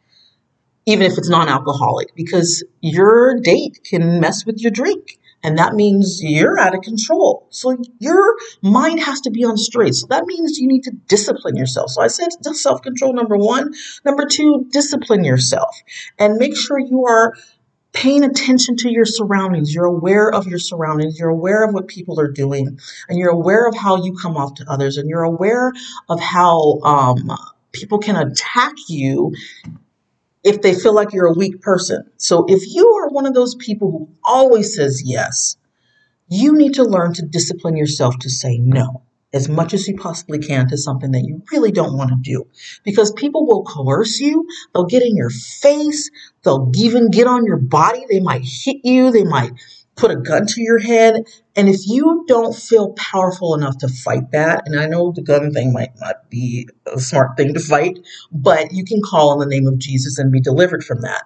even 0.86 1.10
if 1.10 1.18
it's 1.18 1.30
non-alcoholic, 1.30 2.15
because 2.15 2.63
your 2.82 3.39
date 3.42 3.80
can 3.84 4.20
mess 4.20 4.46
with 4.46 4.60
your 4.60 4.72
drink. 4.72 5.20
And 5.44 5.60
that 5.60 5.75
means 5.75 6.22
you're 6.24 6.58
out 6.58 6.74
of 6.74 6.82
control. 6.82 7.46
So 7.51 7.77
your 8.00 8.36
mind 8.63 9.00
has 9.01 9.22
to 9.22 9.30
be 9.30 9.44
on 9.44 9.58
straight. 9.58 9.94
So 9.94 10.08
that 10.08 10.25
means 10.25 10.58
you 10.58 10.68
need 10.68 10.84
to 10.86 10.92
discipline 11.08 11.56
yourself. 11.56 11.92
So 11.92 12.01
I 12.01 12.08
said 12.08 12.30
self 12.56 12.82
control, 12.82 13.13
number 13.13 13.38
one. 13.38 13.72
Number 14.04 14.25
two, 14.25 14.65
discipline 14.72 15.24
yourself 15.24 15.75
and 16.18 16.38
make 16.38 16.58
sure 16.58 16.80
you 16.80 17.06
are 17.06 17.34
paying 17.94 18.24
attention 18.24 18.75
to 18.77 18.92
your 18.92 19.06
surroundings. 19.06 19.74
You're 19.74 19.86
aware 19.86 20.34
of 20.34 20.48
your 20.48 20.58
surroundings. 20.58 21.20
You're 21.20 21.30
aware 21.30 21.63
of 21.63 21.75
what 21.75 21.88
people 21.88 22.20
are 22.20 22.32
doing 22.32 22.80
and 23.08 23.20
you're 23.20 23.30
aware 23.30 23.68
of 23.68 23.75
how 23.75 24.04
you 24.04 24.15
come 24.20 24.38
off 24.38 24.56
to 24.56 24.65
others 24.68 24.98
and 24.98 25.08
you're 25.08 25.24
aware 25.24 25.72
of 26.10 26.20
how, 26.20 26.80
um, 26.82 27.38
people 27.72 28.00
can 28.00 28.15
attack 28.15 28.74
you 28.88 29.34
if 30.46 30.62
they 30.62 30.75
feel 30.75 30.94
like 30.94 31.12
you're 31.12 31.25
a 31.25 31.34
weak 31.34 31.62
person. 31.62 32.10
So 32.18 32.46
if 32.48 32.62
you 32.68 32.88
are 32.88 33.10
one 33.10 33.25
of 33.25 33.34
those 33.34 33.56
people 33.56 33.92
who 33.92 34.10
always 34.24 34.75
says 34.75 35.02
yes, 35.04 35.58
you 36.30 36.54
need 36.54 36.75
to 36.75 36.84
learn 36.84 37.14
to 37.16 37.25
discipline 37.25 37.75
yourself 37.75 38.18
to 38.20 38.30
say 38.30 38.60
no 38.60 39.02
as 39.34 39.50
much 39.50 39.74
as 39.74 39.86
you 39.86 39.98
possibly 39.98 40.40
can 40.40 40.68
to 40.70 40.78
something 40.78 41.12
that 41.12 41.25
you 41.25 41.44
really 41.52 41.72
don't 41.72 41.98
want 41.98 42.10
to 42.10 42.16
do. 42.22 42.48
Because 42.86 43.12
people 43.12 43.46
will 43.46 43.64
coerce 43.64 44.22
you, 44.22 44.48
they'll 44.74 44.86
get 44.86 45.04
in 45.04 45.18
your 45.18 45.30
face, 45.30 46.10
they'll 46.44 46.72
even 46.75 47.10
get 47.10 47.28
on 47.28 47.46
your 47.46 47.58
body, 47.58 48.06
they 48.10 48.22
might 48.22 48.46
hit 48.46 48.78
you, 48.86 49.12
they 49.12 49.25
might 49.25 49.52
put 49.96 50.12
a 50.12 50.16
gun 50.16 50.46
to 50.46 50.62
your 50.62 50.80
head. 50.80 51.24
And 51.56 51.70
if 51.70 51.88
you 51.88 52.25
don't 52.28 52.56
feel 52.56 52.94
powerful 52.94 53.56
enough 53.56 53.78
to 53.80 53.88
fight 53.88 54.32
that, 54.32 54.64
and 54.66 54.80
I 54.80 54.88
know 54.88 55.12
the 55.12 55.22
gun 55.22 55.52
thing 55.52 55.74
might 55.74 55.94
not 56.00 56.30
be 56.30 56.68
a 56.86 57.00
smart 57.00 57.38
thing 57.38 57.54
to 57.54 57.60
fight, 57.60 58.00
but 58.32 58.74
you 58.74 58.84
can 58.84 59.02
call 59.02 59.30
on 59.30 59.40
the 59.40 59.46
name 59.46 59.68
of 59.68 59.80
Jesus 59.80 60.18
and 60.18 60.32
be 60.32 60.42
delivered 60.42 60.84
from 60.84 61.02
that. 61.02 61.24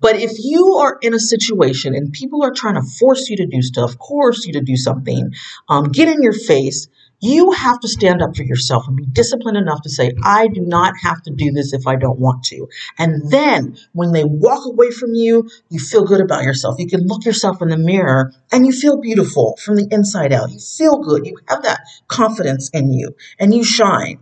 But 0.00 0.16
if 0.16 0.32
you 0.38 0.76
are 0.76 0.98
in 1.02 1.12
a 1.12 1.18
situation 1.18 1.94
and 1.94 2.12
people 2.12 2.42
are 2.42 2.52
trying 2.52 2.76
to 2.76 2.88
force 2.98 3.28
you 3.28 3.36
to 3.36 3.46
do 3.46 3.60
stuff, 3.60 3.98
coerce 3.98 4.46
you 4.46 4.54
to 4.54 4.62
do 4.62 4.76
something, 4.76 5.32
um, 5.68 5.84
get 5.84 6.08
in 6.08 6.22
your 6.22 6.32
face, 6.32 6.88
you 7.20 7.52
have 7.52 7.80
to 7.80 7.88
stand 7.88 8.22
up 8.22 8.36
for 8.36 8.42
yourself 8.42 8.88
and 8.88 8.96
be 8.96 9.04
disciplined 9.04 9.58
enough 9.58 9.82
to 9.82 9.90
say, 9.90 10.12
I 10.24 10.48
do 10.48 10.62
not 10.62 10.94
have 11.02 11.22
to 11.22 11.30
do 11.30 11.52
this 11.52 11.72
if 11.72 11.86
I 11.86 11.96
don't 11.96 12.18
want 12.18 12.44
to. 12.44 12.66
And 12.98 13.30
then 13.30 13.76
when 13.92 14.12
they 14.12 14.24
walk 14.24 14.64
away 14.66 14.90
from 14.90 15.14
you, 15.14 15.48
you 15.68 15.78
feel 15.78 16.04
good 16.04 16.20
about 16.20 16.44
yourself. 16.44 16.76
You 16.78 16.88
can 16.88 17.06
look 17.06 17.24
yourself 17.24 17.60
in 17.62 17.68
the 17.68 17.76
mirror 17.76 18.32
and 18.50 18.66
you 18.66 18.72
feel 18.72 19.00
beautiful 19.00 19.58
from 19.62 19.76
the 19.76 19.86
inside 19.90 20.32
out. 20.32 20.50
You 20.50 20.58
feel 20.58 20.98
good. 20.98 21.26
You 21.26 21.36
have 21.48 21.62
that 21.62 21.80
confidence 22.08 22.70
in 22.70 22.92
you 22.92 23.14
and 23.38 23.54
you 23.54 23.64
shine. 23.64 24.18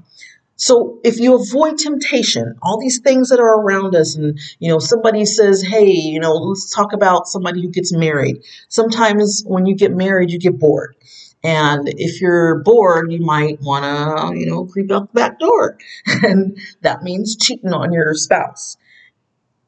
So 0.59 0.99
if 1.05 1.21
you 1.21 1.37
avoid 1.37 1.79
temptation, 1.79 2.57
all 2.63 2.81
these 2.81 3.01
things 3.01 3.29
that 3.29 3.39
are 3.39 3.61
around 3.61 3.95
us, 3.95 4.17
and 4.17 4.39
you 4.59 4.69
know, 4.69 4.81
somebody 4.81 5.25
says, 5.25 5.63
"Hey, 5.63 5.87
you 5.87 6.19
know, 6.19 6.35
let's 6.35 6.75
talk 6.75 6.93
about 6.93 7.29
somebody 7.29 7.63
who 7.63 7.69
gets 7.69 7.93
married." 7.93 8.43
Sometimes 8.69 9.45
when 9.47 9.67
you 9.67 9.77
get 9.77 9.93
married, 9.93 10.33
you 10.33 10.39
get 10.39 10.59
bored. 10.59 10.97
And 11.45 11.89
if 11.89 12.21
you're 12.21 12.57
bored, 12.65 13.13
you 13.13 13.21
might 13.21 13.63
want 13.63 13.85
to, 13.85 14.37
you 14.37 14.47
know, 14.47 14.65
creep 14.65 14.91
out 14.91 15.13
the 15.13 15.21
back 15.21 15.39
door. 15.39 15.79
And 16.25 16.59
that 16.83 17.05
means 17.05 17.37
cheating 17.37 17.73
on 17.73 17.93
your 17.93 18.13
spouse. 18.15 18.77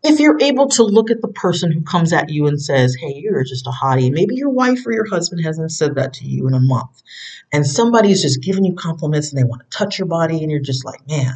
If 0.02 0.19
you're 0.19 0.40
able 0.40 0.69
to 0.71 0.83
look 0.83 1.11
at 1.11 1.21
the 1.21 1.28
person 1.28 1.71
who 1.71 1.83
comes 1.83 2.12
at 2.12 2.30
you 2.30 2.47
and 2.47 2.61
says, 2.61 2.95
Hey, 2.95 3.14
you're 3.16 3.45
just 3.45 3.66
a 3.66 3.71
hottie, 3.71 4.11
maybe 4.11 4.35
your 4.35 4.50
wife 4.50 4.87
or 4.87 4.92
your 4.92 5.09
husband 5.09 5.45
hasn't 5.45 5.73
said 5.73 5.97
that 5.97 6.14
to 6.14 6.25
you 6.25 6.47
in 6.49 6.54
a 6.54 6.61
month, 6.61 7.02
and 7.52 7.66
somebody's 7.66 8.23
just 8.23 8.42
giving 8.42 8.64
you 8.64 8.75
compliments 8.75 9.30
and 9.30 9.38
they 9.38 9.45
want 9.45 9.62
to 9.62 9.76
touch 9.76 9.99
your 9.99 10.09
body, 10.09 10.42
and 10.42 10.50
you're 10.50 10.61
just 10.61 10.85
like, 10.85 11.07
Man, 11.09 11.35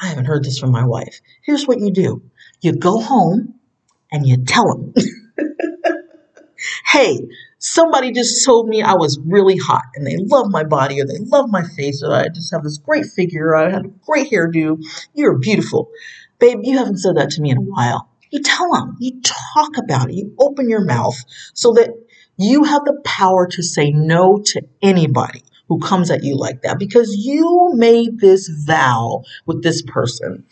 I 0.00 0.08
haven't 0.08 0.26
heard 0.26 0.44
this 0.44 0.58
from 0.58 0.70
my 0.70 0.84
wife. 0.84 1.20
Here's 1.42 1.66
what 1.66 1.80
you 1.80 1.90
do 1.90 2.22
you 2.60 2.72
go 2.72 3.00
home 3.00 3.54
and 4.12 4.26
you 4.26 4.44
tell 4.44 4.74
them, 4.74 4.94
Hey, 6.86 7.18
somebody 7.58 8.12
just 8.12 8.44
told 8.44 8.68
me 8.68 8.82
I 8.82 8.94
was 8.94 9.18
really 9.24 9.56
hot 9.56 9.84
and 9.94 10.06
they 10.06 10.16
love 10.16 10.50
my 10.50 10.64
body 10.64 11.00
or 11.00 11.06
they 11.06 11.18
love 11.18 11.48
my 11.50 11.62
face 11.62 12.02
or 12.02 12.12
I 12.12 12.28
just 12.28 12.52
have 12.52 12.62
this 12.62 12.78
great 12.78 13.06
figure 13.06 13.54
I 13.54 13.70
had 13.70 13.84
a 13.84 13.88
great 14.06 14.30
hairdo. 14.30 14.82
You're 15.14 15.38
beautiful. 15.38 15.90
Babe, 16.38 16.60
you 16.62 16.78
haven't 16.78 16.98
said 16.98 17.16
that 17.16 17.30
to 17.30 17.40
me 17.40 17.50
in 17.50 17.58
a 17.58 17.62
while. 17.62 18.10
You 18.30 18.40
tell 18.42 18.72
them, 18.72 18.96
you 19.00 19.20
talk 19.22 19.76
about 19.78 20.10
it, 20.10 20.14
you 20.14 20.34
open 20.38 20.68
your 20.68 20.84
mouth 20.84 21.16
so 21.54 21.72
that 21.72 21.90
you 22.36 22.64
have 22.64 22.84
the 22.84 23.00
power 23.04 23.46
to 23.48 23.62
say 23.62 23.90
no 23.90 24.42
to 24.46 24.62
anybody 24.82 25.42
who 25.68 25.78
comes 25.80 26.10
at 26.10 26.24
you 26.24 26.36
like 26.36 26.62
that 26.62 26.78
because 26.78 27.14
you 27.16 27.70
made 27.74 28.20
this 28.20 28.48
vow 28.48 29.22
with 29.46 29.62
this 29.62 29.82
person. 29.82 30.44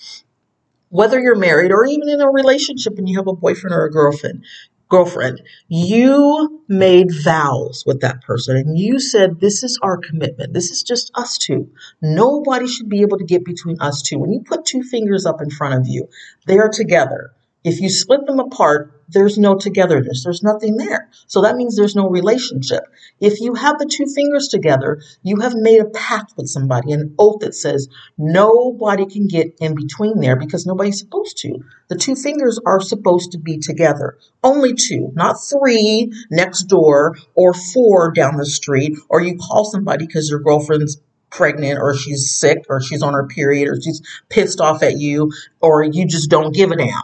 Whether 0.88 1.20
you're 1.20 1.36
married 1.36 1.72
or 1.72 1.84
even 1.86 2.08
in 2.08 2.20
a 2.20 2.30
relationship 2.30 2.98
and 2.98 3.08
you 3.08 3.18
have 3.18 3.26
a 3.26 3.32
boyfriend 3.32 3.74
or 3.74 3.84
a 3.84 3.90
girlfriend, 3.90 4.44
girlfriend, 4.88 5.42
you 5.68 6.62
made 6.68 7.08
vows 7.24 7.84
with 7.86 8.00
that 8.00 8.22
person 8.22 8.56
and 8.56 8.78
you 8.78 8.98
said, 9.00 9.40
This 9.40 9.62
is 9.62 9.78
our 9.82 9.96
commitment. 9.96 10.52
This 10.52 10.70
is 10.70 10.82
just 10.82 11.10
us 11.14 11.38
two. 11.38 11.70
Nobody 12.00 12.66
should 12.66 12.88
be 12.88 13.02
able 13.02 13.18
to 13.18 13.24
get 13.24 13.44
between 13.44 13.80
us 13.80 14.02
two. 14.02 14.18
When 14.18 14.32
you 14.32 14.40
put 14.40 14.64
two 14.64 14.82
fingers 14.82 15.26
up 15.26 15.40
in 15.40 15.50
front 15.50 15.74
of 15.74 15.86
you, 15.86 16.08
they 16.46 16.58
are 16.58 16.70
together. 16.70 17.32
If 17.64 17.80
you 17.80 17.88
split 17.88 18.26
them 18.26 18.38
apart, 18.38 18.95
there's 19.08 19.38
no 19.38 19.56
togetherness. 19.56 20.24
There's 20.24 20.42
nothing 20.42 20.76
there. 20.76 21.08
So 21.26 21.42
that 21.42 21.56
means 21.56 21.76
there's 21.76 21.96
no 21.96 22.08
relationship. 22.08 22.82
If 23.20 23.40
you 23.40 23.54
have 23.54 23.78
the 23.78 23.86
two 23.86 24.06
fingers 24.14 24.48
together, 24.48 25.00
you 25.22 25.40
have 25.40 25.54
made 25.54 25.80
a 25.80 25.86
pact 25.86 26.34
with 26.36 26.48
somebody, 26.48 26.92
an 26.92 27.14
oath 27.18 27.40
that 27.40 27.54
says 27.54 27.88
nobody 28.18 29.06
can 29.06 29.28
get 29.28 29.56
in 29.60 29.74
between 29.74 30.20
there 30.20 30.36
because 30.36 30.66
nobody's 30.66 30.98
supposed 30.98 31.38
to. 31.38 31.60
The 31.88 31.96
two 31.96 32.16
fingers 32.16 32.58
are 32.66 32.80
supposed 32.80 33.32
to 33.32 33.38
be 33.38 33.58
together. 33.58 34.18
Only 34.42 34.74
two, 34.74 35.12
not 35.14 35.36
three 35.36 36.12
next 36.30 36.64
door 36.64 37.16
or 37.34 37.54
four 37.54 38.12
down 38.12 38.36
the 38.36 38.46
street, 38.46 38.98
or 39.08 39.20
you 39.20 39.38
call 39.38 39.64
somebody 39.64 40.06
because 40.06 40.28
your 40.28 40.40
girlfriend's 40.40 41.00
pregnant 41.30 41.78
or 41.80 41.94
she's 41.94 42.30
sick 42.30 42.58
or 42.68 42.80
she's 42.80 43.02
on 43.02 43.12
her 43.12 43.26
period 43.26 43.68
or 43.68 43.80
she's 43.80 44.00
pissed 44.28 44.60
off 44.60 44.82
at 44.82 44.98
you 44.98 45.32
or 45.60 45.82
you 45.82 46.06
just 46.06 46.30
don't 46.30 46.54
give 46.54 46.70
a 46.70 46.76
damn. 46.76 47.02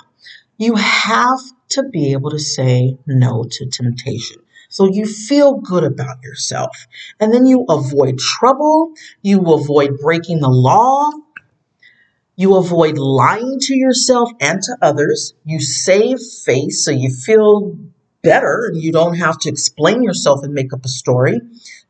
You 0.58 0.76
have 0.76 1.38
to 1.72 1.82
be 1.82 2.12
able 2.12 2.30
to 2.30 2.38
say 2.38 2.96
no 3.06 3.44
to 3.50 3.66
temptation. 3.66 4.38
So 4.68 4.88
you 4.90 5.04
feel 5.04 5.54
good 5.54 5.84
about 5.84 6.22
yourself. 6.22 6.86
And 7.20 7.32
then 7.32 7.46
you 7.46 7.66
avoid 7.68 8.18
trouble. 8.18 8.94
You 9.20 9.40
avoid 9.52 9.98
breaking 9.98 10.40
the 10.40 10.48
law. 10.48 11.10
You 12.36 12.56
avoid 12.56 12.96
lying 12.96 13.58
to 13.60 13.76
yourself 13.76 14.30
and 14.40 14.62
to 14.62 14.76
others. 14.80 15.34
You 15.44 15.60
save 15.60 16.20
face 16.44 16.84
so 16.84 16.90
you 16.90 17.10
feel 17.10 17.76
better 18.22 18.66
and 18.66 18.80
you 18.80 18.92
don't 18.92 19.16
have 19.16 19.38
to 19.40 19.50
explain 19.50 20.02
yourself 20.02 20.42
and 20.42 20.54
make 20.54 20.72
up 20.72 20.84
a 20.84 20.88
story. 20.88 21.38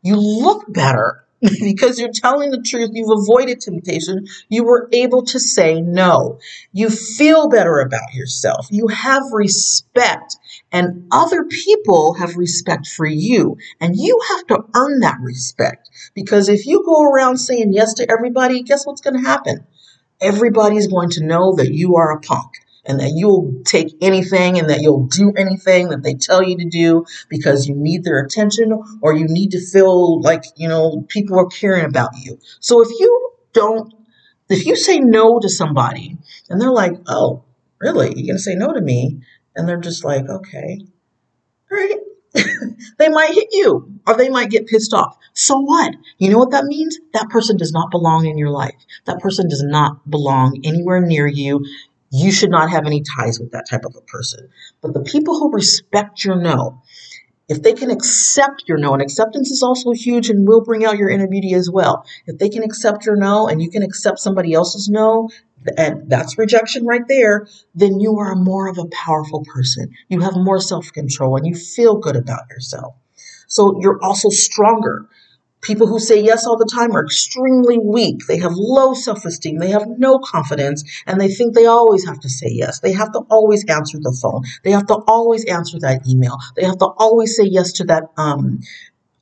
You 0.02 0.16
look 0.16 0.64
better 0.72 1.24
because 1.60 1.98
you're 1.98 2.12
telling 2.12 2.50
the 2.50 2.62
truth. 2.62 2.90
You've 2.92 3.18
avoided 3.18 3.60
temptation. 3.60 4.26
You 4.48 4.64
were 4.64 4.88
able 4.92 5.24
to 5.26 5.40
say 5.40 5.80
no. 5.80 6.38
You 6.72 6.88
feel 6.88 7.48
better 7.48 7.80
about 7.80 8.14
yourself. 8.14 8.68
You 8.70 8.86
have 8.88 9.22
respect, 9.32 10.36
and 10.70 11.08
other 11.10 11.44
people 11.44 12.14
have 12.14 12.36
respect 12.36 12.86
for 12.86 13.06
you. 13.06 13.56
And 13.80 13.96
you 13.96 14.20
have 14.28 14.46
to 14.48 14.64
earn 14.74 15.00
that 15.00 15.18
respect 15.20 15.90
because 16.14 16.48
if 16.48 16.66
you 16.66 16.84
go 16.84 17.02
around 17.02 17.38
saying 17.38 17.72
yes 17.72 17.94
to 17.94 18.06
everybody, 18.10 18.62
guess 18.62 18.86
what's 18.86 19.00
going 19.00 19.20
to 19.20 19.28
happen? 19.28 19.66
Everybody's 20.20 20.86
going 20.86 21.10
to 21.10 21.24
know 21.24 21.56
that 21.56 21.72
you 21.72 21.96
are 21.96 22.12
a 22.12 22.20
punk 22.20 22.52
and 22.84 22.98
that 23.00 23.12
you'll 23.14 23.62
take 23.64 23.94
anything 24.00 24.58
and 24.58 24.68
that 24.68 24.80
you'll 24.80 25.06
do 25.06 25.32
anything 25.36 25.88
that 25.90 26.02
they 26.02 26.14
tell 26.14 26.42
you 26.42 26.56
to 26.56 26.64
do 26.68 27.04
because 27.28 27.68
you 27.68 27.74
need 27.74 28.04
their 28.04 28.18
attention 28.18 28.72
or 29.00 29.14
you 29.14 29.26
need 29.28 29.52
to 29.52 29.60
feel 29.60 30.20
like, 30.20 30.44
you 30.56 30.68
know, 30.68 31.04
people 31.08 31.38
are 31.38 31.46
caring 31.46 31.84
about 31.84 32.10
you. 32.16 32.38
So 32.60 32.82
if 32.82 32.88
you 32.98 33.32
don't, 33.52 33.94
if 34.48 34.66
you 34.66 34.76
say 34.76 34.98
no 34.98 35.38
to 35.38 35.48
somebody 35.48 36.18
and 36.50 36.60
they're 36.60 36.72
like, 36.72 36.94
oh, 37.06 37.44
really? 37.80 38.08
You're 38.08 38.26
going 38.26 38.36
to 38.36 38.42
say 38.42 38.54
no 38.54 38.72
to 38.72 38.80
me? 38.80 39.20
And 39.54 39.68
they're 39.68 39.80
just 39.80 40.04
like, 40.04 40.28
okay, 40.28 40.80
all 41.70 41.78
right. 41.78 41.98
they 42.98 43.10
might 43.10 43.34
hit 43.34 43.48
you 43.52 44.00
or 44.06 44.16
they 44.16 44.30
might 44.30 44.50
get 44.50 44.66
pissed 44.66 44.94
off. 44.94 45.18
So 45.34 45.58
what? 45.58 45.94
You 46.18 46.30
know 46.30 46.38
what 46.38 46.50
that 46.50 46.64
means? 46.64 46.98
That 47.12 47.28
person 47.28 47.56
does 47.56 47.72
not 47.72 47.90
belong 47.90 48.26
in 48.26 48.38
your 48.38 48.50
life. 48.50 48.74
That 49.04 49.20
person 49.20 49.48
does 49.48 49.62
not 49.62 50.10
belong 50.10 50.60
anywhere 50.64 51.00
near 51.00 51.26
you 51.26 51.64
you 52.12 52.30
should 52.30 52.50
not 52.50 52.70
have 52.70 52.86
any 52.86 53.02
ties 53.16 53.40
with 53.40 53.52
that 53.52 53.66
type 53.68 53.84
of 53.86 53.96
a 53.96 54.02
person. 54.02 54.48
But 54.82 54.92
the 54.92 55.00
people 55.00 55.38
who 55.38 55.50
respect 55.50 56.24
your 56.24 56.36
no, 56.36 56.82
if 57.48 57.62
they 57.62 57.72
can 57.72 57.90
accept 57.90 58.64
your 58.68 58.76
no, 58.76 58.92
and 58.92 59.00
acceptance 59.00 59.50
is 59.50 59.62
also 59.62 59.92
huge 59.92 60.28
and 60.28 60.46
will 60.46 60.60
bring 60.60 60.84
out 60.84 60.98
your 60.98 61.08
inner 61.08 61.26
beauty 61.26 61.54
as 61.54 61.70
well. 61.70 62.04
If 62.26 62.38
they 62.38 62.50
can 62.50 62.62
accept 62.62 63.06
your 63.06 63.16
no 63.16 63.48
and 63.48 63.62
you 63.62 63.70
can 63.70 63.82
accept 63.82 64.18
somebody 64.18 64.52
else's 64.52 64.90
no, 64.90 65.30
and 65.78 66.08
that's 66.10 66.36
rejection 66.36 66.84
right 66.84 67.06
there, 67.08 67.46
then 67.74 67.98
you 67.98 68.18
are 68.18 68.34
more 68.34 68.68
of 68.68 68.76
a 68.76 68.86
powerful 68.86 69.44
person. 69.44 69.90
You 70.08 70.20
have 70.20 70.36
more 70.36 70.60
self 70.60 70.92
control 70.92 71.36
and 71.36 71.46
you 71.46 71.54
feel 71.54 71.96
good 71.96 72.16
about 72.16 72.48
yourself. 72.50 72.94
So 73.46 73.80
you're 73.80 74.02
also 74.02 74.28
stronger 74.28 75.08
People 75.62 75.86
who 75.86 76.00
say 76.00 76.20
yes 76.20 76.44
all 76.44 76.56
the 76.56 76.68
time 76.72 76.96
are 76.96 77.04
extremely 77.04 77.78
weak. 77.78 78.26
They 78.26 78.38
have 78.38 78.52
low 78.54 78.94
self 78.94 79.24
esteem. 79.24 79.58
They 79.58 79.70
have 79.70 79.86
no 79.96 80.18
confidence 80.18 80.82
and 81.06 81.20
they 81.20 81.28
think 81.28 81.54
they 81.54 81.66
always 81.66 82.04
have 82.04 82.18
to 82.20 82.28
say 82.28 82.48
yes. 82.50 82.80
They 82.80 82.92
have 82.92 83.12
to 83.12 83.20
always 83.30 83.64
answer 83.68 83.98
the 84.00 84.16
phone. 84.20 84.42
They 84.64 84.72
have 84.72 84.86
to 84.88 84.96
always 85.06 85.44
answer 85.44 85.78
that 85.80 86.02
email. 86.08 86.36
They 86.56 86.64
have 86.64 86.78
to 86.78 86.86
always 86.86 87.36
say 87.36 87.44
yes 87.44 87.72
to 87.74 87.84
that 87.84 88.04
um, 88.16 88.60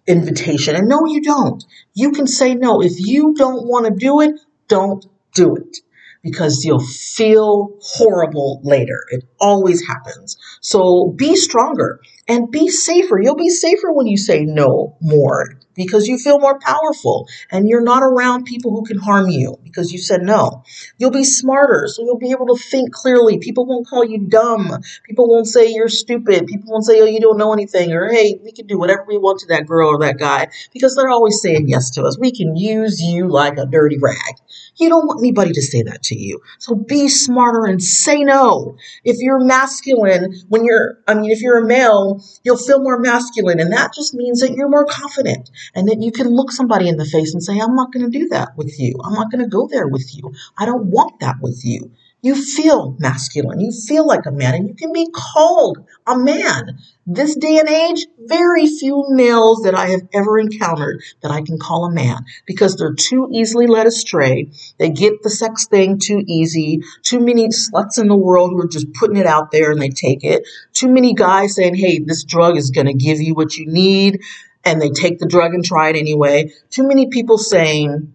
invitation. 0.06 0.76
And 0.76 0.88
no, 0.88 1.04
you 1.06 1.20
don't. 1.22 1.62
You 1.92 2.12
can 2.12 2.26
say 2.26 2.54
no. 2.54 2.80
If 2.80 2.94
you 2.98 3.34
don't 3.34 3.66
want 3.66 3.84
to 3.86 3.92
do 3.92 4.22
it, 4.22 4.40
don't 4.66 5.04
do 5.34 5.56
it 5.56 5.76
because 6.22 6.64
you'll 6.64 6.80
feel 6.80 7.76
horrible 7.82 8.60
later. 8.62 9.04
It 9.10 9.24
always 9.40 9.86
happens. 9.86 10.36
So 10.60 11.12
be 11.16 11.36
stronger 11.36 12.00
and 12.28 12.50
be 12.50 12.68
safer. 12.68 13.20
You'll 13.20 13.36
be 13.36 13.48
safer 13.48 13.92
when 13.92 14.06
you 14.06 14.16
say 14.16 14.44
no 14.44 14.96
more 15.00 15.60
because 15.74 16.06
you 16.06 16.18
feel 16.18 16.38
more 16.38 16.58
powerful 16.58 17.28
and 17.50 17.68
you're 17.68 17.82
not 17.82 18.02
around 18.02 18.44
people 18.44 18.70
who 18.72 18.84
can 18.84 18.98
harm 18.98 19.28
you 19.28 19.56
because 19.62 19.92
you 19.92 19.98
said 19.98 20.22
no. 20.22 20.64
You'll 20.98 21.10
be 21.10 21.24
smarter, 21.24 21.86
so 21.88 22.02
you'll 22.02 22.18
be 22.18 22.30
able 22.32 22.46
to 22.54 22.62
think 22.62 22.92
clearly. 22.92 23.38
People 23.38 23.66
won't 23.66 23.86
call 23.86 24.04
you 24.04 24.18
dumb. 24.18 24.82
People 25.04 25.28
won't 25.28 25.46
say 25.46 25.68
you're 25.68 25.88
stupid. 25.88 26.46
People 26.46 26.72
won't 26.72 26.84
say, 26.84 27.00
oh, 27.00 27.06
you 27.06 27.20
don't 27.20 27.38
know 27.38 27.52
anything, 27.52 27.92
or 27.92 28.10
hey, 28.10 28.38
we 28.42 28.52
can 28.52 28.66
do 28.66 28.78
whatever 28.78 29.04
we 29.06 29.18
want 29.18 29.40
to 29.40 29.46
that 29.48 29.66
girl 29.66 29.88
or 29.88 29.98
that 30.00 30.18
guy 30.18 30.48
because 30.72 30.94
they're 30.94 31.08
always 31.08 31.40
saying 31.40 31.68
yes 31.68 31.90
to 31.90 32.02
us. 32.02 32.18
We 32.18 32.32
can 32.32 32.56
use 32.56 33.00
you 33.00 33.28
like 33.28 33.58
a 33.58 33.66
dirty 33.66 33.98
rag. 33.98 34.36
You 34.76 34.88
don't 34.88 35.06
want 35.06 35.20
anybody 35.20 35.52
to 35.52 35.62
say 35.62 35.82
that 35.82 36.02
to 36.04 36.18
you. 36.18 36.40
So 36.58 36.74
be 36.74 37.08
smarter 37.08 37.66
and 37.66 37.82
say 37.82 38.24
no. 38.24 38.76
If 39.04 39.16
you're 39.18 39.40
masculine, 39.40 40.34
when 40.48 40.64
you're, 40.64 40.98
I 41.06 41.14
mean, 41.14 41.30
if 41.30 41.40
you're 41.40 41.58
a 41.58 41.66
male, 41.66 42.22
you'll 42.44 42.56
feel 42.56 42.82
more 42.82 42.98
masculine. 42.98 43.60
And 43.60 43.72
that 43.72 43.92
just 43.94 44.14
means 44.14 44.40
that 44.40 44.52
you're 44.52 44.68
more 44.68 44.86
confident 44.86 45.50
and 45.74 45.88
that 45.88 46.00
you 46.00 46.12
can 46.12 46.28
look 46.28 46.52
somebody 46.52 46.88
in 46.88 46.96
the 46.96 47.04
face 47.04 47.32
and 47.32 47.42
say, 47.42 47.58
I'm 47.58 47.74
not 47.74 47.92
going 47.92 48.10
to 48.10 48.18
do 48.18 48.28
that 48.28 48.56
with 48.56 48.78
you. 48.78 48.94
I'm 49.04 49.14
not 49.14 49.30
going 49.30 49.42
to 49.42 49.48
go 49.48 49.68
there 49.70 49.88
with 49.88 50.14
you. 50.14 50.32
I 50.56 50.66
don't 50.66 50.86
want 50.86 51.20
that 51.20 51.36
with 51.40 51.62
you. 51.64 51.92
You 52.22 52.34
feel 52.34 52.96
masculine. 52.98 53.60
You 53.60 53.72
feel 53.72 54.06
like 54.06 54.26
a 54.26 54.30
man 54.30 54.54
and 54.54 54.68
you 54.68 54.74
can 54.74 54.92
be 54.92 55.08
called 55.10 55.78
a 56.06 56.18
man. 56.18 56.78
This 57.06 57.34
day 57.34 57.58
and 57.58 57.68
age, 57.68 58.06
very 58.18 58.66
few 58.66 59.06
males 59.08 59.62
that 59.62 59.74
I 59.74 59.88
have 59.88 60.02
ever 60.12 60.38
encountered 60.38 61.02
that 61.22 61.30
I 61.30 61.40
can 61.40 61.58
call 61.58 61.86
a 61.86 61.92
man 61.92 62.24
because 62.46 62.76
they're 62.76 62.94
too 62.94 63.28
easily 63.32 63.66
led 63.66 63.86
astray. 63.86 64.50
They 64.78 64.90
get 64.90 65.22
the 65.22 65.30
sex 65.30 65.66
thing 65.66 65.98
too 65.98 66.22
easy. 66.26 66.80
Too 67.02 67.20
many 67.20 67.48
sluts 67.48 67.98
in 67.98 68.08
the 68.08 68.16
world 68.16 68.50
who 68.50 68.60
are 68.60 68.68
just 68.68 68.92
putting 68.92 69.16
it 69.16 69.26
out 69.26 69.50
there 69.50 69.70
and 69.70 69.80
they 69.80 69.88
take 69.88 70.22
it. 70.22 70.46
Too 70.74 70.88
many 70.88 71.14
guys 71.14 71.54
saying, 71.54 71.74
hey, 71.74 72.00
this 72.00 72.24
drug 72.24 72.58
is 72.58 72.70
going 72.70 72.86
to 72.86 72.94
give 72.94 73.20
you 73.20 73.34
what 73.34 73.56
you 73.56 73.66
need. 73.66 74.20
And 74.64 74.80
they 74.80 74.90
take 74.90 75.18
the 75.18 75.26
drug 75.26 75.54
and 75.54 75.64
try 75.64 75.90
it 75.90 75.96
anyway. 75.96 76.52
Too 76.70 76.86
many 76.86 77.08
people 77.08 77.38
saying, 77.38 78.14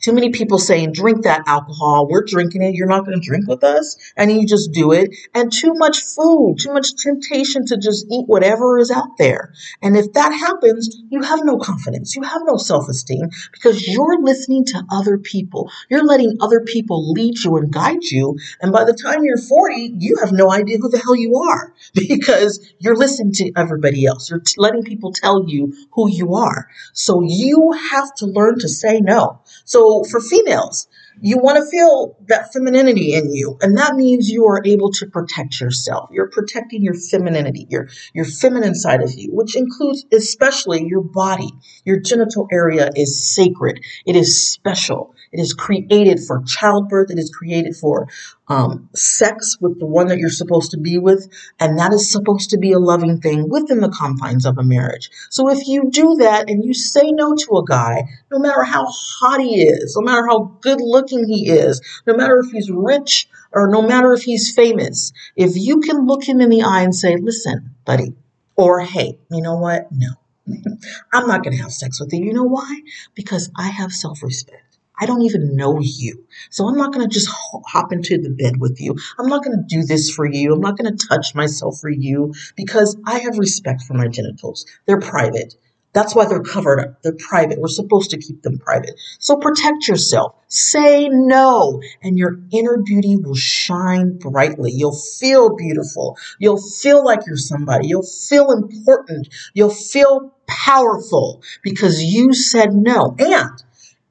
too 0.00 0.12
many 0.12 0.30
people 0.30 0.58
saying, 0.58 0.92
drink 0.92 1.24
that 1.24 1.42
alcohol. 1.46 2.08
We're 2.08 2.24
drinking 2.24 2.62
it. 2.62 2.74
You're 2.74 2.88
not 2.88 3.04
going 3.04 3.20
to 3.20 3.26
drink 3.26 3.46
with 3.46 3.62
us. 3.64 3.96
And 4.16 4.32
you 4.32 4.46
just 4.46 4.72
do 4.72 4.92
it. 4.92 5.14
And 5.34 5.52
too 5.52 5.74
much 5.74 6.02
food, 6.02 6.56
too 6.60 6.72
much 6.72 6.94
temptation 6.96 7.66
to 7.66 7.76
just 7.76 8.06
eat 8.10 8.26
whatever 8.26 8.78
is 8.78 8.90
out 8.90 9.16
there. 9.18 9.52
And 9.82 9.96
if 9.96 10.12
that 10.14 10.32
happens, 10.32 10.96
you 11.10 11.22
have 11.22 11.44
no 11.44 11.58
confidence. 11.58 12.16
You 12.16 12.22
have 12.22 12.42
no 12.44 12.56
self 12.56 12.88
esteem 12.88 13.28
because 13.52 13.86
you're 13.86 14.20
listening 14.22 14.64
to 14.66 14.82
other 14.90 15.18
people. 15.18 15.70
You're 15.88 16.04
letting 16.04 16.38
other 16.40 16.60
people 16.60 17.12
lead 17.12 17.38
you 17.44 17.56
and 17.56 17.72
guide 17.72 18.04
you. 18.04 18.38
And 18.60 18.72
by 18.72 18.84
the 18.84 18.94
time 18.94 19.24
you're 19.24 19.36
40, 19.36 19.96
you 19.98 20.16
have 20.20 20.32
no 20.32 20.50
idea 20.50 20.78
who 20.78 20.88
the 20.88 20.98
hell 20.98 21.16
you 21.16 21.36
are 21.36 21.74
because 21.94 22.72
you're 22.78 22.96
listening 22.96 23.32
to 23.34 23.52
everybody 23.56 24.06
else. 24.06 24.30
You're 24.30 24.42
letting 24.56 24.82
people 24.82 25.12
tell 25.12 25.44
you 25.46 25.74
who 25.92 26.10
you 26.10 26.34
are. 26.34 26.68
So 26.92 27.22
you 27.22 27.72
have 27.90 28.14
to 28.16 28.26
learn 28.26 28.58
to 28.60 28.68
say 28.68 29.00
no. 29.00 29.40
So 29.70 30.02
for 30.02 30.20
females, 30.20 30.88
you 31.20 31.38
want 31.38 31.56
to 31.58 31.70
feel 31.70 32.16
that 32.26 32.52
femininity 32.52 33.14
in 33.14 33.32
you 33.32 33.56
and 33.60 33.78
that 33.78 33.94
means 33.94 34.28
you 34.28 34.46
are 34.46 34.60
able 34.64 34.90
to 34.90 35.06
protect 35.06 35.60
yourself. 35.60 36.08
You're 36.10 36.28
protecting 36.28 36.82
your 36.82 36.94
femininity 36.94 37.68
your 37.70 37.88
your 38.12 38.24
feminine 38.24 38.74
side 38.74 39.00
of 39.00 39.14
you 39.14 39.28
which 39.32 39.54
includes 39.56 40.04
especially 40.12 40.84
your 40.88 41.02
body. 41.02 41.52
Your 41.84 42.00
genital 42.00 42.48
area 42.50 42.90
is 42.96 43.32
sacred. 43.32 43.78
It 44.04 44.16
is 44.16 44.50
special 44.50 45.14
it 45.32 45.40
is 45.40 45.54
created 45.54 46.20
for 46.20 46.42
childbirth 46.46 47.10
it 47.10 47.18
is 47.18 47.30
created 47.30 47.76
for 47.76 48.08
um, 48.48 48.88
sex 48.94 49.58
with 49.60 49.78
the 49.78 49.86
one 49.86 50.08
that 50.08 50.18
you're 50.18 50.28
supposed 50.28 50.72
to 50.72 50.78
be 50.78 50.98
with 50.98 51.28
and 51.60 51.78
that 51.78 51.92
is 51.92 52.10
supposed 52.10 52.50
to 52.50 52.58
be 52.58 52.72
a 52.72 52.78
loving 52.78 53.20
thing 53.20 53.48
within 53.48 53.80
the 53.80 53.90
confines 53.90 54.44
of 54.44 54.58
a 54.58 54.62
marriage 54.62 55.10
so 55.30 55.48
if 55.48 55.66
you 55.68 55.90
do 55.90 56.16
that 56.16 56.50
and 56.50 56.64
you 56.64 56.74
say 56.74 57.12
no 57.12 57.34
to 57.34 57.58
a 57.58 57.64
guy 57.64 58.02
no 58.30 58.38
matter 58.38 58.64
how 58.64 58.84
hot 58.86 59.40
he 59.40 59.62
is 59.62 59.96
no 59.96 60.04
matter 60.04 60.26
how 60.26 60.50
good 60.60 60.80
looking 60.80 61.26
he 61.26 61.50
is, 61.50 61.80
no 62.06 62.14
matter 62.14 62.38
if 62.38 62.50
he's 62.50 62.70
rich 62.70 63.28
or 63.52 63.68
no 63.68 63.82
matter 63.82 64.12
if 64.12 64.22
he's 64.22 64.54
famous, 64.54 65.12
if 65.36 65.56
you 65.56 65.80
can 65.80 66.06
look 66.06 66.24
him 66.24 66.40
in 66.40 66.50
the 66.50 66.62
eye 66.62 66.82
and 66.82 66.94
say, 66.94 67.16
listen, 67.16 67.74
buddy, 67.84 68.14
or 68.56 68.80
hey, 68.80 69.18
you 69.30 69.42
know 69.42 69.56
what? 69.56 69.88
No, 69.90 70.12
I'm 71.12 71.26
not 71.26 71.42
going 71.42 71.56
to 71.56 71.62
have 71.62 71.72
sex 71.72 72.00
with 72.00 72.12
you. 72.12 72.24
You 72.24 72.32
know 72.32 72.44
why? 72.44 72.80
Because 73.14 73.50
I 73.56 73.68
have 73.68 73.92
self 73.92 74.22
respect. 74.22 74.69
I 75.00 75.06
don't 75.06 75.22
even 75.22 75.56
know 75.56 75.78
you. 75.80 76.26
So 76.50 76.68
I'm 76.68 76.76
not 76.76 76.92
going 76.92 77.08
to 77.08 77.12
just 77.12 77.28
hop 77.66 77.92
into 77.92 78.18
the 78.18 78.30
bed 78.30 78.60
with 78.60 78.80
you. 78.80 78.96
I'm 79.18 79.28
not 79.28 79.44
going 79.44 79.56
to 79.56 79.64
do 79.66 79.84
this 79.84 80.10
for 80.10 80.26
you. 80.26 80.52
I'm 80.52 80.60
not 80.60 80.76
going 80.76 80.94
to 80.94 81.06
touch 81.08 81.34
myself 81.34 81.78
for 81.80 81.90
you 81.90 82.34
because 82.56 82.96
I 83.06 83.18
have 83.20 83.38
respect 83.38 83.82
for 83.82 83.94
my 83.94 84.08
genitals. 84.08 84.66
They're 84.86 85.00
private. 85.00 85.54
That's 85.92 86.14
why 86.14 86.26
they're 86.26 86.42
covered 86.42 86.78
up. 86.78 87.02
They're 87.02 87.16
private. 87.18 87.58
We're 87.58 87.68
supposed 87.68 88.10
to 88.10 88.18
keep 88.18 88.42
them 88.42 88.58
private. 88.58 88.92
So 89.18 89.36
protect 89.36 89.88
yourself. 89.88 90.36
Say 90.46 91.08
no, 91.08 91.82
and 92.02 92.16
your 92.16 92.38
inner 92.52 92.78
beauty 92.78 93.16
will 93.16 93.34
shine 93.34 94.18
brightly. 94.18 94.70
You'll 94.72 94.98
feel 95.18 95.56
beautiful. 95.56 96.16
You'll 96.38 96.62
feel 96.62 97.04
like 97.04 97.26
you're 97.26 97.36
somebody. 97.36 97.88
You'll 97.88 98.06
feel 98.06 98.52
important. 98.52 99.28
You'll 99.52 99.74
feel 99.74 100.32
powerful 100.46 101.42
because 101.62 102.02
you 102.02 102.34
said 102.34 102.72
no. 102.72 103.16
And 103.18 103.62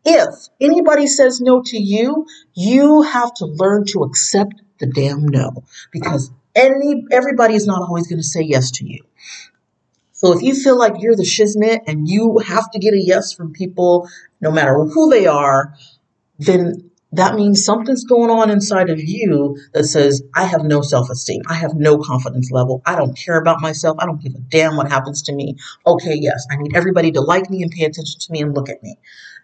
if 0.10 0.48
anybody 0.60 1.08
says 1.08 1.40
no 1.40 1.62
to 1.62 1.78
you, 1.78 2.26
you 2.54 3.04
have 3.04 3.34
to 3.36 3.46
learn 3.46 3.86
to 3.88 4.04
accept 4.04 4.56
the 4.80 4.88
damn 4.88 5.28
no 5.28 5.64
because 5.92 6.32
any 6.56 7.06
everybody 7.12 7.54
is 7.54 7.68
not 7.68 7.82
always 7.82 8.08
going 8.08 8.20
to 8.20 8.28
say 8.28 8.42
yes 8.42 8.72
to 8.72 8.86
you. 8.86 9.04
So 10.12 10.34
if 10.34 10.42
you 10.42 10.54
feel 10.54 10.78
like 10.78 10.96
you're 11.00 11.16
the 11.16 11.24
shiznit 11.24 11.82
and 11.88 12.10
you 12.10 12.40
have 12.40 12.70
to 12.72 12.80
get 12.80 12.94
a 12.94 13.00
yes 13.00 13.32
from 13.32 13.54
people, 13.54 14.10
no 14.42 14.52
matter 14.52 14.74
who 14.74 15.10
they 15.10 15.28
are, 15.28 15.76
then 16.40 16.89
that 17.12 17.36
means 17.36 17.66
something's 17.66 18.04
going 18.04 18.30
on 18.30 18.50
inside 18.50 18.90
of 18.90 19.00
you 19.00 19.58
that 19.74 19.86
says, 19.86 20.22
I 20.36 20.46
have 20.46 20.64
no 20.64 20.82
self 20.82 21.10
esteem. 21.10 21.42
I 21.50 21.56
have 21.56 21.74
no 21.76 21.98
confidence 21.98 22.52
level. 22.52 22.82
I 22.86 22.96
don't 22.96 23.18
care 23.18 23.40
about 23.40 23.62
myself. 23.62 23.98
I 24.00 24.06
don't 24.06 24.22
give 24.22 24.36
a 24.36 24.40
damn 24.40 24.76
what 24.78 24.92
happens 24.92 25.24
to 25.24 25.34
me. 25.34 25.56
Okay, 25.86 26.16
yes, 26.16 26.46
I 26.52 26.58
need 26.58 26.76
everybody 26.76 27.12
to 27.14 27.22
like 27.22 27.50
me 27.50 27.64
and 27.64 27.72
pay 27.72 27.86
attention 27.86 28.20
to 28.20 28.32
me 28.32 28.42
and 28.42 28.56
look 28.56 28.70
at 28.70 28.84
me 28.84 28.98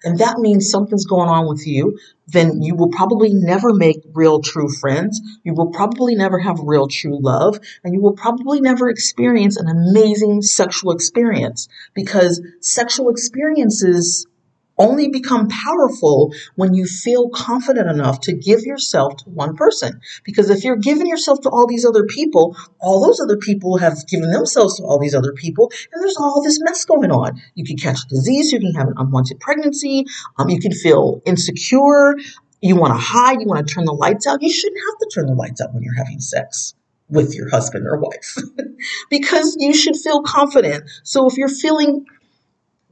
and 0.05 0.19
that 0.19 0.37
means 0.37 0.69
something's 0.69 1.05
going 1.05 1.29
on 1.29 1.47
with 1.47 1.65
you, 1.65 1.97
then 2.27 2.61
you 2.61 2.75
will 2.75 2.89
probably 2.89 3.33
never 3.33 3.73
make 3.73 4.03
real 4.13 4.39
true 4.39 4.69
friends. 4.69 5.19
You 5.43 5.53
will 5.53 5.71
probably 5.71 6.15
never 6.15 6.39
have 6.39 6.59
real 6.59 6.87
true 6.87 7.19
love, 7.21 7.59
and 7.83 7.93
you 7.93 8.01
will 8.01 8.13
probably 8.13 8.61
never 8.61 8.89
experience 8.89 9.57
an 9.57 9.67
amazing 9.67 10.41
sexual 10.41 10.91
experience 10.91 11.67
because 11.93 12.41
sexual 12.61 13.09
experiences 13.09 14.27
only 14.77 15.09
become 15.09 15.47
powerful 15.47 16.33
when 16.55 16.73
you 16.73 16.85
feel 16.85 17.29
confident 17.29 17.89
enough 17.89 18.19
to 18.21 18.33
give 18.33 18.61
yourself 18.61 19.17
to 19.17 19.29
one 19.29 19.55
person. 19.55 20.01
Because 20.23 20.49
if 20.49 20.63
you're 20.63 20.75
giving 20.75 21.07
yourself 21.07 21.41
to 21.41 21.49
all 21.49 21.67
these 21.67 21.85
other 21.85 22.05
people, 22.05 22.55
all 22.79 23.05
those 23.05 23.19
other 23.19 23.37
people 23.37 23.77
have 23.77 24.05
given 24.07 24.31
themselves 24.31 24.77
to 24.77 24.83
all 24.83 24.99
these 24.99 25.15
other 25.15 25.33
people, 25.33 25.71
and 25.93 26.01
there's 26.01 26.17
all 26.17 26.43
this 26.43 26.59
mess 26.61 26.85
going 26.85 27.11
on. 27.11 27.41
You 27.55 27.65
can 27.65 27.77
catch 27.77 27.99
a 28.05 28.09
disease, 28.09 28.51
you 28.51 28.59
can 28.59 28.73
have 28.73 28.87
an 28.87 28.95
unwanted 28.97 29.39
pregnancy, 29.39 30.05
um, 30.37 30.49
you 30.49 30.59
can 30.59 30.71
feel 30.71 31.21
insecure, 31.25 32.15
you 32.61 32.75
want 32.75 32.93
to 32.93 32.99
hide, 32.99 33.39
you 33.41 33.47
want 33.47 33.67
to 33.67 33.73
turn 33.73 33.85
the 33.85 33.93
lights 33.93 34.25
out. 34.27 34.41
You 34.41 34.51
shouldn't 34.51 34.81
have 34.89 34.99
to 34.99 35.09
turn 35.13 35.27
the 35.27 35.33
lights 35.33 35.61
out 35.61 35.73
when 35.73 35.83
you're 35.83 35.95
having 35.95 36.19
sex 36.19 36.73
with 37.09 37.35
your 37.35 37.49
husband 37.49 37.85
or 37.87 37.99
wife 37.99 38.35
because 39.09 39.55
you 39.59 39.73
should 39.73 39.95
feel 39.95 40.23
confident. 40.23 40.89
So 41.03 41.27
if 41.27 41.37
you're 41.37 41.47
feeling 41.47 42.05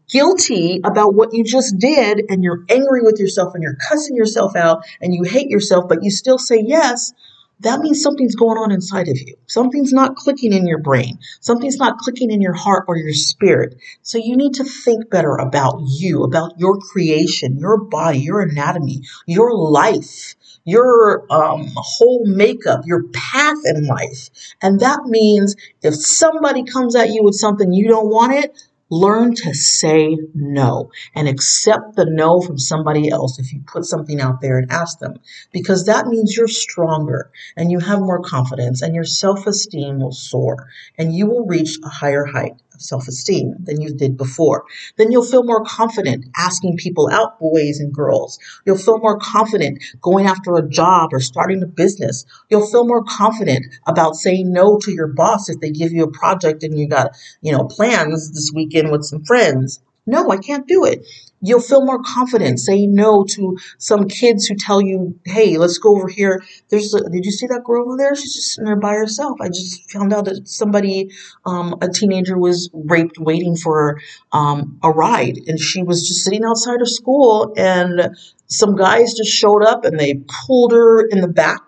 guilty 0.09 0.81
about 0.83 1.15
what 1.15 1.33
you 1.33 1.43
just 1.43 1.77
did 1.77 2.23
and 2.29 2.43
you're 2.43 2.65
angry 2.69 3.01
with 3.01 3.19
yourself 3.19 3.53
and 3.53 3.63
you're 3.63 3.77
cussing 3.87 4.15
yourself 4.15 4.55
out 4.55 4.83
and 5.01 5.13
you 5.13 5.23
hate 5.23 5.49
yourself, 5.49 5.85
but 5.87 6.03
you 6.03 6.11
still 6.11 6.37
say 6.37 6.63
yes, 6.65 7.13
that 7.59 7.79
means 7.79 8.01
something's 8.01 8.35
going 8.35 8.57
on 8.57 8.71
inside 8.71 9.07
of 9.07 9.17
you. 9.17 9.35
Something's 9.47 9.93
not 9.93 10.15
clicking 10.15 10.51
in 10.51 10.67
your 10.67 10.79
brain. 10.79 11.19
Something's 11.39 11.77
not 11.77 11.97
clicking 11.97 12.29
in 12.31 12.41
your 12.41 12.53
heart 12.53 12.85
or 12.87 12.97
your 12.97 13.13
spirit. 13.13 13.75
So 14.01 14.17
you 14.17 14.35
need 14.35 14.55
to 14.55 14.63
think 14.63 15.09
better 15.09 15.35
about 15.35 15.81
you, 15.87 16.23
about 16.23 16.59
your 16.59 16.77
creation, 16.79 17.57
your 17.57 17.77
body, 17.77 18.19
your 18.19 18.41
anatomy, 18.41 19.03
your 19.27 19.53
life, 19.55 20.35
your 20.65 21.25
um, 21.31 21.71
whole 21.75 22.25
makeup, 22.25 22.81
your 22.85 23.03
path 23.13 23.57
in 23.65 23.85
life. 23.87 24.29
And 24.61 24.79
that 24.79 25.05
means 25.05 25.55
if 25.81 25.95
somebody 25.95 26.63
comes 26.63 26.95
at 26.95 27.11
you 27.11 27.23
with 27.23 27.35
something 27.35 27.73
you 27.73 27.87
don't 27.87 28.09
want 28.09 28.33
it, 28.33 28.57
Learn 28.89 29.33
to 29.35 29.53
say 29.53 30.17
no 30.33 30.91
and 31.15 31.27
accept 31.27 31.95
the 31.95 32.05
no 32.05 32.41
from 32.41 32.57
somebody 32.57 33.09
else 33.09 33.39
if 33.39 33.53
you 33.53 33.61
put 33.65 33.85
something 33.85 34.19
out 34.21 34.41
there 34.41 34.57
and 34.57 34.71
ask 34.71 34.99
them, 34.99 35.15
because 35.51 35.85
that 35.85 36.07
means 36.07 36.35
you're 36.35 36.47
stronger 36.47 37.31
and 37.55 37.71
you 37.71 37.79
have 37.79 37.99
more 37.99 38.21
confidence 38.21 38.81
and 38.81 38.93
your 38.93 39.03
self 39.03 39.47
esteem 39.47 39.99
will 39.99 40.11
soar 40.11 40.67
and 40.97 41.13
you 41.13 41.27
will 41.27 41.45
reach 41.45 41.77
a 41.83 41.89
higher 41.89 42.25
height. 42.25 42.55
Of 42.73 42.81
self 42.81 43.07
esteem 43.07 43.55
than 43.59 43.81
you 43.81 43.93
did 43.93 44.17
before. 44.17 44.65
Then 44.97 45.11
you'll 45.11 45.25
feel 45.25 45.43
more 45.43 45.63
confident 45.63 46.25
asking 46.37 46.77
people 46.77 47.09
out, 47.11 47.39
boys 47.39 47.79
and 47.79 47.93
girls. 47.93 48.39
You'll 48.65 48.77
feel 48.77 48.99
more 48.99 49.17
confident 49.19 49.83
going 50.01 50.25
after 50.25 50.55
a 50.55 50.67
job 50.67 51.13
or 51.13 51.19
starting 51.19 51.63
a 51.63 51.67
business. 51.67 52.25
You'll 52.49 52.67
feel 52.67 52.85
more 52.85 53.03
confident 53.03 53.65
about 53.85 54.15
saying 54.15 54.51
no 54.51 54.77
to 54.79 54.91
your 54.91 55.07
boss 55.07 55.49
if 55.49 55.59
they 55.59 55.71
give 55.71 55.91
you 55.91 56.03
a 56.03 56.11
project 56.11 56.63
and 56.63 56.77
you 56.77 56.87
got, 56.87 57.17
you 57.41 57.51
know, 57.51 57.65
plans 57.65 58.31
this 58.31 58.51
weekend 58.53 58.91
with 58.91 59.03
some 59.03 59.23
friends. 59.23 59.79
No, 60.05 60.29
I 60.29 60.37
can't 60.37 60.67
do 60.67 60.83
it. 60.83 61.05
You'll 61.41 61.61
feel 61.61 61.85
more 61.85 62.01
confident 62.01 62.59
saying 62.59 62.93
no 62.93 63.25
to 63.31 63.57
some 63.77 64.07
kids 64.07 64.45
who 64.47 64.55
tell 64.55 64.81
you, 64.81 65.19
"Hey, 65.25 65.57
let's 65.57 65.77
go 65.77 65.95
over 65.95 66.07
here." 66.07 66.43
There's, 66.69 66.93
a, 66.93 67.09
did 67.09 67.25
you 67.25 67.31
see 67.31 67.47
that 67.47 67.63
girl 67.63 67.85
over 67.85 67.97
there? 67.97 68.15
She's 68.15 68.33
just 68.33 68.51
sitting 68.53 68.65
there 68.65 68.79
by 68.79 68.93
herself. 68.93 69.39
I 69.41 69.47
just 69.47 69.91
found 69.91 70.13
out 70.13 70.25
that 70.25 70.47
somebody, 70.47 71.09
um, 71.45 71.75
a 71.81 71.89
teenager, 71.89 72.37
was 72.37 72.69
raped 72.73 73.17
waiting 73.17 73.55
for 73.55 73.99
um, 74.31 74.79
a 74.83 74.89
ride, 74.89 75.37
and 75.47 75.59
she 75.59 75.83
was 75.83 76.07
just 76.07 76.23
sitting 76.23 76.43
outside 76.45 76.81
of 76.81 76.89
school, 76.89 77.53
and 77.57 78.15
some 78.47 78.75
guys 78.75 79.13
just 79.13 79.31
showed 79.31 79.63
up 79.63 79.83
and 79.83 79.99
they 79.99 80.21
pulled 80.47 80.71
her 80.71 81.05
in 81.07 81.21
the 81.21 81.27
back 81.27 81.61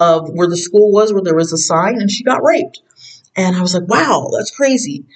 of 0.00 0.28
where 0.30 0.48
the 0.48 0.56
school 0.56 0.90
was, 0.90 1.12
where 1.12 1.22
there 1.22 1.34
was 1.34 1.52
a 1.52 1.58
sign, 1.58 2.00
and 2.00 2.10
she 2.10 2.24
got 2.24 2.42
raped. 2.42 2.80
And 3.36 3.56
I 3.56 3.60
was 3.60 3.74
like, 3.74 3.88
wow, 3.88 4.30
that's 4.36 4.50
crazy. 4.50 5.06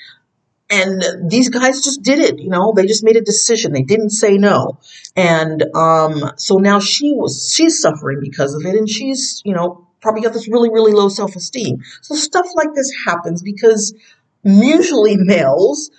And 0.68 1.31
these 1.31 1.48
guys 1.48 1.83
just 1.83 2.02
did 2.02 2.18
it, 2.18 2.40
you 2.40 2.48
know, 2.48 2.72
they 2.74 2.87
just 2.87 3.05
made 3.05 3.16
a 3.16 3.20
decision. 3.20 3.72
They 3.72 3.83
didn't 3.83 4.11
say 4.11 4.37
no. 4.37 4.81
And 5.14 5.64
um, 5.76 6.33
so 6.37 6.57
now 6.57 6.81
she 6.81 7.12
was, 7.12 7.52
she's 7.55 7.81
suffering 7.81 8.18
because 8.20 8.52
of 8.55 8.64
it. 8.64 8.74
And 8.74 8.88
she's, 8.88 9.42
you 9.44 9.55
know, 9.55 9.87
probably 10.00 10.22
got 10.22 10.33
this 10.33 10.48
really, 10.48 10.68
really 10.68 10.92
low 10.92 11.09
self 11.09 11.37
esteem. 11.37 11.83
So 12.02 12.16
stuff 12.16 12.46
like 12.57 12.74
this 12.74 12.92
happens 13.07 13.42
because 13.42 13.94
usually 14.42 15.16
males 15.16 15.90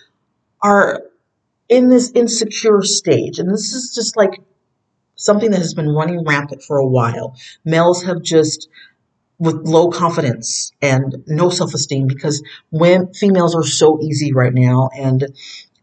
are 0.61 1.01
in 1.69 1.89
this 1.89 2.11
insecure 2.11 2.81
stage. 2.81 3.39
And 3.39 3.49
this 3.49 3.73
is 3.73 3.93
just 3.95 4.17
like 4.17 4.41
something 5.15 5.51
that 5.51 5.59
has 5.59 5.73
been 5.73 5.89
running 5.89 6.25
rampant 6.25 6.61
for 6.63 6.77
a 6.77 6.87
while. 6.87 7.35
Males 7.65 8.03
have 8.03 8.21
just 8.21 8.69
with 9.39 9.55
low 9.65 9.89
confidence 9.89 10.71
and 10.81 11.23
no 11.27 11.49
self 11.49 11.73
esteem 11.73 12.07
because 12.07 12.43
when 12.69 13.13
females 13.13 13.55
are 13.55 13.63
so 13.63 13.99
easy 14.01 14.33
right 14.33 14.53
now 14.53 14.89
and 14.97 15.27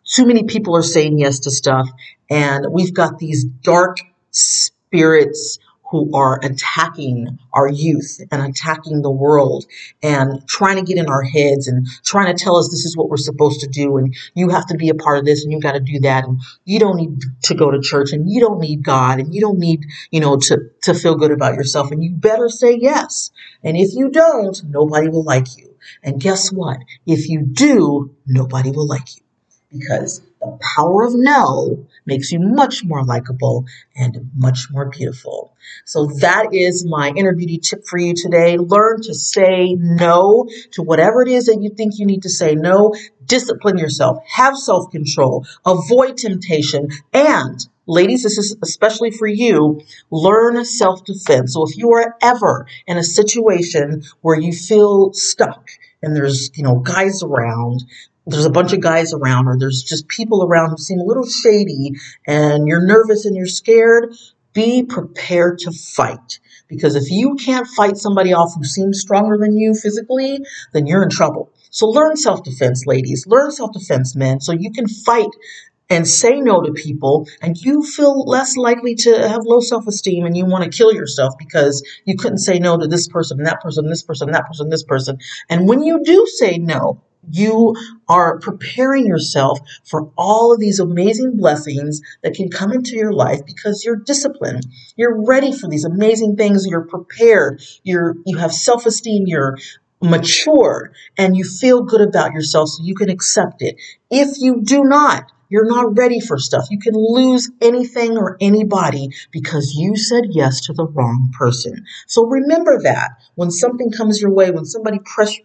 too 0.04 0.26
many 0.26 0.44
people 0.44 0.76
are 0.76 0.82
saying 0.82 1.18
yes 1.18 1.40
to 1.40 1.50
stuff 1.50 1.88
and 2.30 2.66
we've 2.70 2.94
got 2.94 3.18
these 3.18 3.44
dark 3.44 3.98
spirits 4.30 5.58
who 5.94 6.12
are 6.12 6.40
attacking 6.42 7.38
our 7.52 7.68
youth 7.68 8.20
and 8.32 8.42
attacking 8.42 9.00
the 9.00 9.10
world 9.10 9.64
and 10.02 10.44
trying 10.48 10.74
to 10.74 10.82
get 10.82 10.98
in 10.98 11.08
our 11.08 11.22
heads 11.22 11.68
and 11.68 11.86
trying 12.04 12.34
to 12.34 12.44
tell 12.44 12.56
us 12.56 12.68
this 12.68 12.84
is 12.84 12.96
what 12.96 13.08
we're 13.08 13.16
supposed 13.16 13.60
to 13.60 13.68
do 13.68 13.96
and 13.96 14.16
you 14.34 14.48
have 14.48 14.66
to 14.66 14.76
be 14.76 14.88
a 14.88 14.94
part 14.94 15.18
of 15.18 15.24
this 15.24 15.44
and 15.44 15.52
you 15.52 15.60
got 15.60 15.74
to 15.74 15.80
do 15.80 16.00
that 16.00 16.24
and 16.24 16.40
you 16.64 16.80
don't 16.80 16.96
need 16.96 17.20
to 17.44 17.54
go 17.54 17.70
to 17.70 17.80
church 17.80 18.10
and 18.10 18.28
you 18.28 18.40
don't 18.40 18.58
need 18.58 18.82
God 18.82 19.20
and 19.20 19.32
you 19.32 19.40
don't 19.40 19.60
need, 19.60 19.84
you 20.10 20.18
know, 20.18 20.36
to 20.36 20.68
to 20.82 20.94
feel 20.94 21.14
good 21.14 21.30
about 21.30 21.54
yourself 21.54 21.92
and 21.92 22.02
you 22.02 22.10
better 22.10 22.48
say 22.48 22.76
yes. 22.76 23.30
And 23.62 23.76
if 23.76 23.94
you 23.94 24.10
don't, 24.10 24.60
nobody 24.64 25.08
will 25.08 25.22
like 25.22 25.56
you. 25.56 25.76
And 26.02 26.20
guess 26.20 26.50
what? 26.50 26.78
If 27.06 27.28
you 27.28 27.42
do, 27.42 28.16
nobody 28.26 28.72
will 28.72 28.88
like 28.88 29.14
you 29.14 29.22
because 29.70 30.22
the 30.40 30.58
power 30.76 31.04
of 31.04 31.12
no 31.14 31.86
makes 32.06 32.32
you 32.32 32.38
much 32.40 32.84
more 32.84 33.04
likable 33.04 33.66
and 33.96 34.30
much 34.34 34.68
more 34.70 34.88
beautiful. 34.90 35.54
So 35.84 36.06
that 36.20 36.52
is 36.52 36.84
my 36.84 37.12
inner 37.16 37.34
beauty 37.34 37.58
tip 37.58 37.86
for 37.86 37.98
you 37.98 38.14
today. 38.14 38.56
Learn 38.56 39.02
to 39.02 39.14
say 39.14 39.74
no 39.78 40.48
to 40.72 40.82
whatever 40.82 41.22
it 41.22 41.28
is 41.28 41.46
that 41.46 41.62
you 41.62 41.70
think 41.70 41.98
you 41.98 42.06
need 42.06 42.22
to 42.22 42.30
say 42.30 42.54
no. 42.54 42.94
Discipline 43.24 43.78
yourself. 43.78 44.18
Have 44.28 44.56
self 44.56 44.90
control. 44.90 45.46
Avoid 45.64 46.18
temptation. 46.18 46.88
And 47.12 47.66
ladies, 47.86 48.22
this 48.22 48.38
is 48.38 48.56
especially 48.62 49.10
for 49.10 49.26
you. 49.26 49.80
Learn 50.10 50.62
self 50.64 51.04
defense. 51.04 51.54
So 51.54 51.64
if 51.66 51.76
you 51.76 51.92
are 51.92 52.16
ever 52.22 52.66
in 52.86 52.98
a 52.98 53.04
situation 53.04 54.02
where 54.20 54.38
you 54.38 54.52
feel 54.52 55.12
stuck, 55.12 55.70
and 56.02 56.14
there's 56.14 56.50
you 56.54 56.62
know 56.62 56.80
guys 56.80 57.22
around 57.22 57.84
there's 58.26 58.46
a 58.46 58.50
bunch 58.50 58.72
of 58.72 58.80
guys 58.80 59.12
around 59.12 59.46
or 59.46 59.58
there's 59.58 59.82
just 59.82 60.08
people 60.08 60.44
around 60.44 60.70
who 60.70 60.78
seem 60.78 60.98
a 60.98 61.04
little 61.04 61.26
shady 61.26 61.92
and 62.26 62.66
you're 62.66 62.84
nervous 62.84 63.26
and 63.26 63.36
you're 63.36 63.46
scared, 63.46 64.14
be 64.52 64.82
prepared 64.82 65.58
to 65.58 65.72
fight. 65.72 66.40
Because 66.68 66.96
if 66.96 67.10
you 67.10 67.36
can't 67.36 67.66
fight 67.66 67.96
somebody 67.96 68.32
off 68.32 68.54
who 68.56 68.64
seems 68.64 69.00
stronger 69.00 69.36
than 69.38 69.56
you 69.56 69.74
physically, 69.74 70.40
then 70.72 70.86
you're 70.86 71.02
in 71.02 71.10
trouble. 71.10 71.52
So 71.70 71.86
learn 71.86 72.16
self 72.16 72.42
defense, 72.42 72.84
ladies. 72.86 73.26
Learn 73.26 73.50
self 73.50 73.72
defense, 73.72 74.16
men, 74.16 74.40
so 74.40 74.52
you 74.52 74.70
can 74.72 74.88
fight 74.88 75.28
and 75.90 76.08
say 76.08 76.40
no 76.40 76.62
to 76.62 76.72
people 76.72 77.28
and 77.42 77.56
you 77.58 77.82
feel 77.82 78.24
less 78.24 78.56
likely 78.56 78.94
to 78.94 79.28
have 79.28 79.42
low 79.44 79.60
self-esteem 79.60 80.24
and 80.24 80.36
you 80.36 80.46
want 80.46 80.64
to 80.64 80.74
kill 80.74 80.94
yourself 80.94 81.34
because 81.38 81.86
you 82.06 82.16
couldn't 82.16 82.38
say 82.38 82.58
no 82.58 82.78
to 82.78 82.86
this 82.86 83.06
person 83.08 83.42
that 83.42 83.60
person 83.60 83.88
this 83.88 84.02
person 84.02 84.30
that 84.30 84.46
person 84.46 84.70
this 84.70 84.82
person 84.82 85.18
and 85.50 85.68
when 85.68 85.82
you 85.82 86.02
do 86.02 86.26
say 86.38 86.56
no 86.56 87.02
you 87.30 87.74
are 88.08 88.38
preparing 88.38 89.06
yourself 89.06 89.58
for 89.84 90.10
all 90.16 90.52
of 90.52 90.60
these 90.60 90.80
amazing 90.80 91.36
blessings 91.36 92.00
that 92.22 92.34
can 92.34 92.50
come 92.50 92.72
into 92.72 92.96
your 92.96 93.12
life 93.12 93.40
because 93.46 93.84
you're 93.84 93.96
disciplined. 93.96 94.66
You're 94.96 95.24
ready 95.24 95.52
for 95.52 95.68
these 95.68 95.84
amazing 95.84 96.36
things. 96.36 96.66
You're 96.66 96.86
prepared. 96.86 97.62
You're, 97.82 98.16
you 98.26 98.38
have 98.38 98.52
self-esteem. 98.52 99.24
You're 99.26 99.56
mature 100.02 100.92
and 101.16 101.36
you 101.36 101.44
feel 101.44 101.82
good 101.82 102.00
about 102.00 102.32
yourself 102.32 102.68
so 102.68 102.82
you 102.82 102.94
can 102.94 103.08
accept 103.08 103.62
it. 103.62 103.76
If 104.10 104.38
you 104.38 104.60
do 104.62 104.84
not, 104.84 105.32
you're 105.48 105.66
not 105.66 105.96
ready 105.96 106.20
for 106.20 106.38
stuff. 106.38 106.66
You 106.70 106.78
can 106.78 106.94
lose 106.94 107.50
anything 107.60 108.16
or 108.16 108.36
anybody 108.40 109.10
because 109.30 109.74
you 109.74 109.96
said 109.96 110.24
yes 110.30 110.60
to 110.62 110.72
the 110.72 110.86
wrong 110.86 111.32
person. 111.38 111.84
So 112.06 112.26
remember 112.26 112.82
that 112.82 113.10
when 113.34 113.50
something 113.50 113.90
comes 113.90 114.20
your 114.20 114.32
way, 114.32 114.50
when 114.50 114.64
somebody 114.64 114.98
press, 115.04 115.36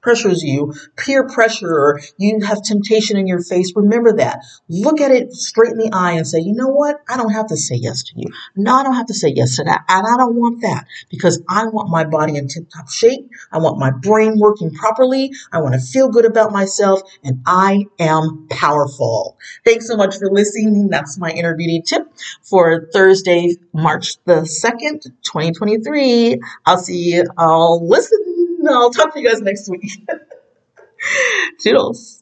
pressures 0.00 0.42
you, 0.42 0.74
peer 0.96 1.26
pressure, 1.26 1.72
or 1.72 2.00
you 2.18 2.40
have 2.40 2.62
temptation 2.62 3.16
in 3.16 3.26
your 3.26 3.42
face, 3.42 3.72
remember 3.74 4.12
that. 4.14 4.40
Look 4.68 5.00
at 5.00 5.10
it 5.10 5.32
straight 5.32 5.72
in 5.72 5.78
the 5.78 5.90
eye 5.92 6.12
and 6.12 6.26
say, 6.26 6.40
you 6.40 6.54
know 6.54 6.68
what? 6.68 7.00
I 7.08 7.16
don't 7.16 7.32
have 7.32 7.48
to 7.48 7.56
say 7.56 7.76
yes 7.76 8.02
to 8.04 8.12
you. 8.16 8.26
No, 8.56 8.74
I 8.74 8.82
don't 8.82 8.94
have 8.94 9.06
to 9.06 9.14
say 9.14 9.32
yes 9.34 9.56
to 9.56 9.64
that. 9.64 9.84
And 9.88 10.06
I 10.06 10.16
don't 10.16 10.36
want 10.36 10.62
that 10.62 10.86
because 11.10 11.42
I 11.48 11.66
want 11.66 11.90
my 11.90 12.04
body 12.04 12.36
in 12.36 12.48
tip 12.48 12.68
top 12.70 12.90
shape. 12.90 13.28
I 13.50 13.58
want 13.58 13.78
my 13.78 13.90
brain 13.90 14.38
working 14.38 14.72
properly. 14.72 15.32
I 15.52 15.60
want 15.60 15.74
to 15.74 15.80
feel 15.80 16.08
good 16.08 16.24
about 16.24 16.52
myself 16.52 17.00
and 17.24 17.42
I 17.46 17.86
am 17.98 18.46
powerful. 18.50 19.36
Thanks 19.64 19.86
so 19.86 19.96
much 19.96 20.16
for 20.16 20.30
listening. 20.30 20.88
That's 20.88 21.18
my 21.18 21.30
inner 21.30 21.54
beauty 21.54 21.82
tip 21.84 22.12
for 22.42 22.88
Thursday, 22.92 23.56
March 23.72 24.16
the 24.24 24.42
2nd, 24.42 25.02
2023. 25.22 26.40
I'll 26.66 26.78
see 26.78 27.14
you 27.14 27.24
all 27.36 27.86
listen 27.86 28.31
I'll 28.70 28.90
talk 28.90 29.14
to 29.14 29.20
you 29.20 29.28
guys 29.28 29.40
next 29.40 29.68
week. 29.68 30.06
Toodles. 31.60 32.21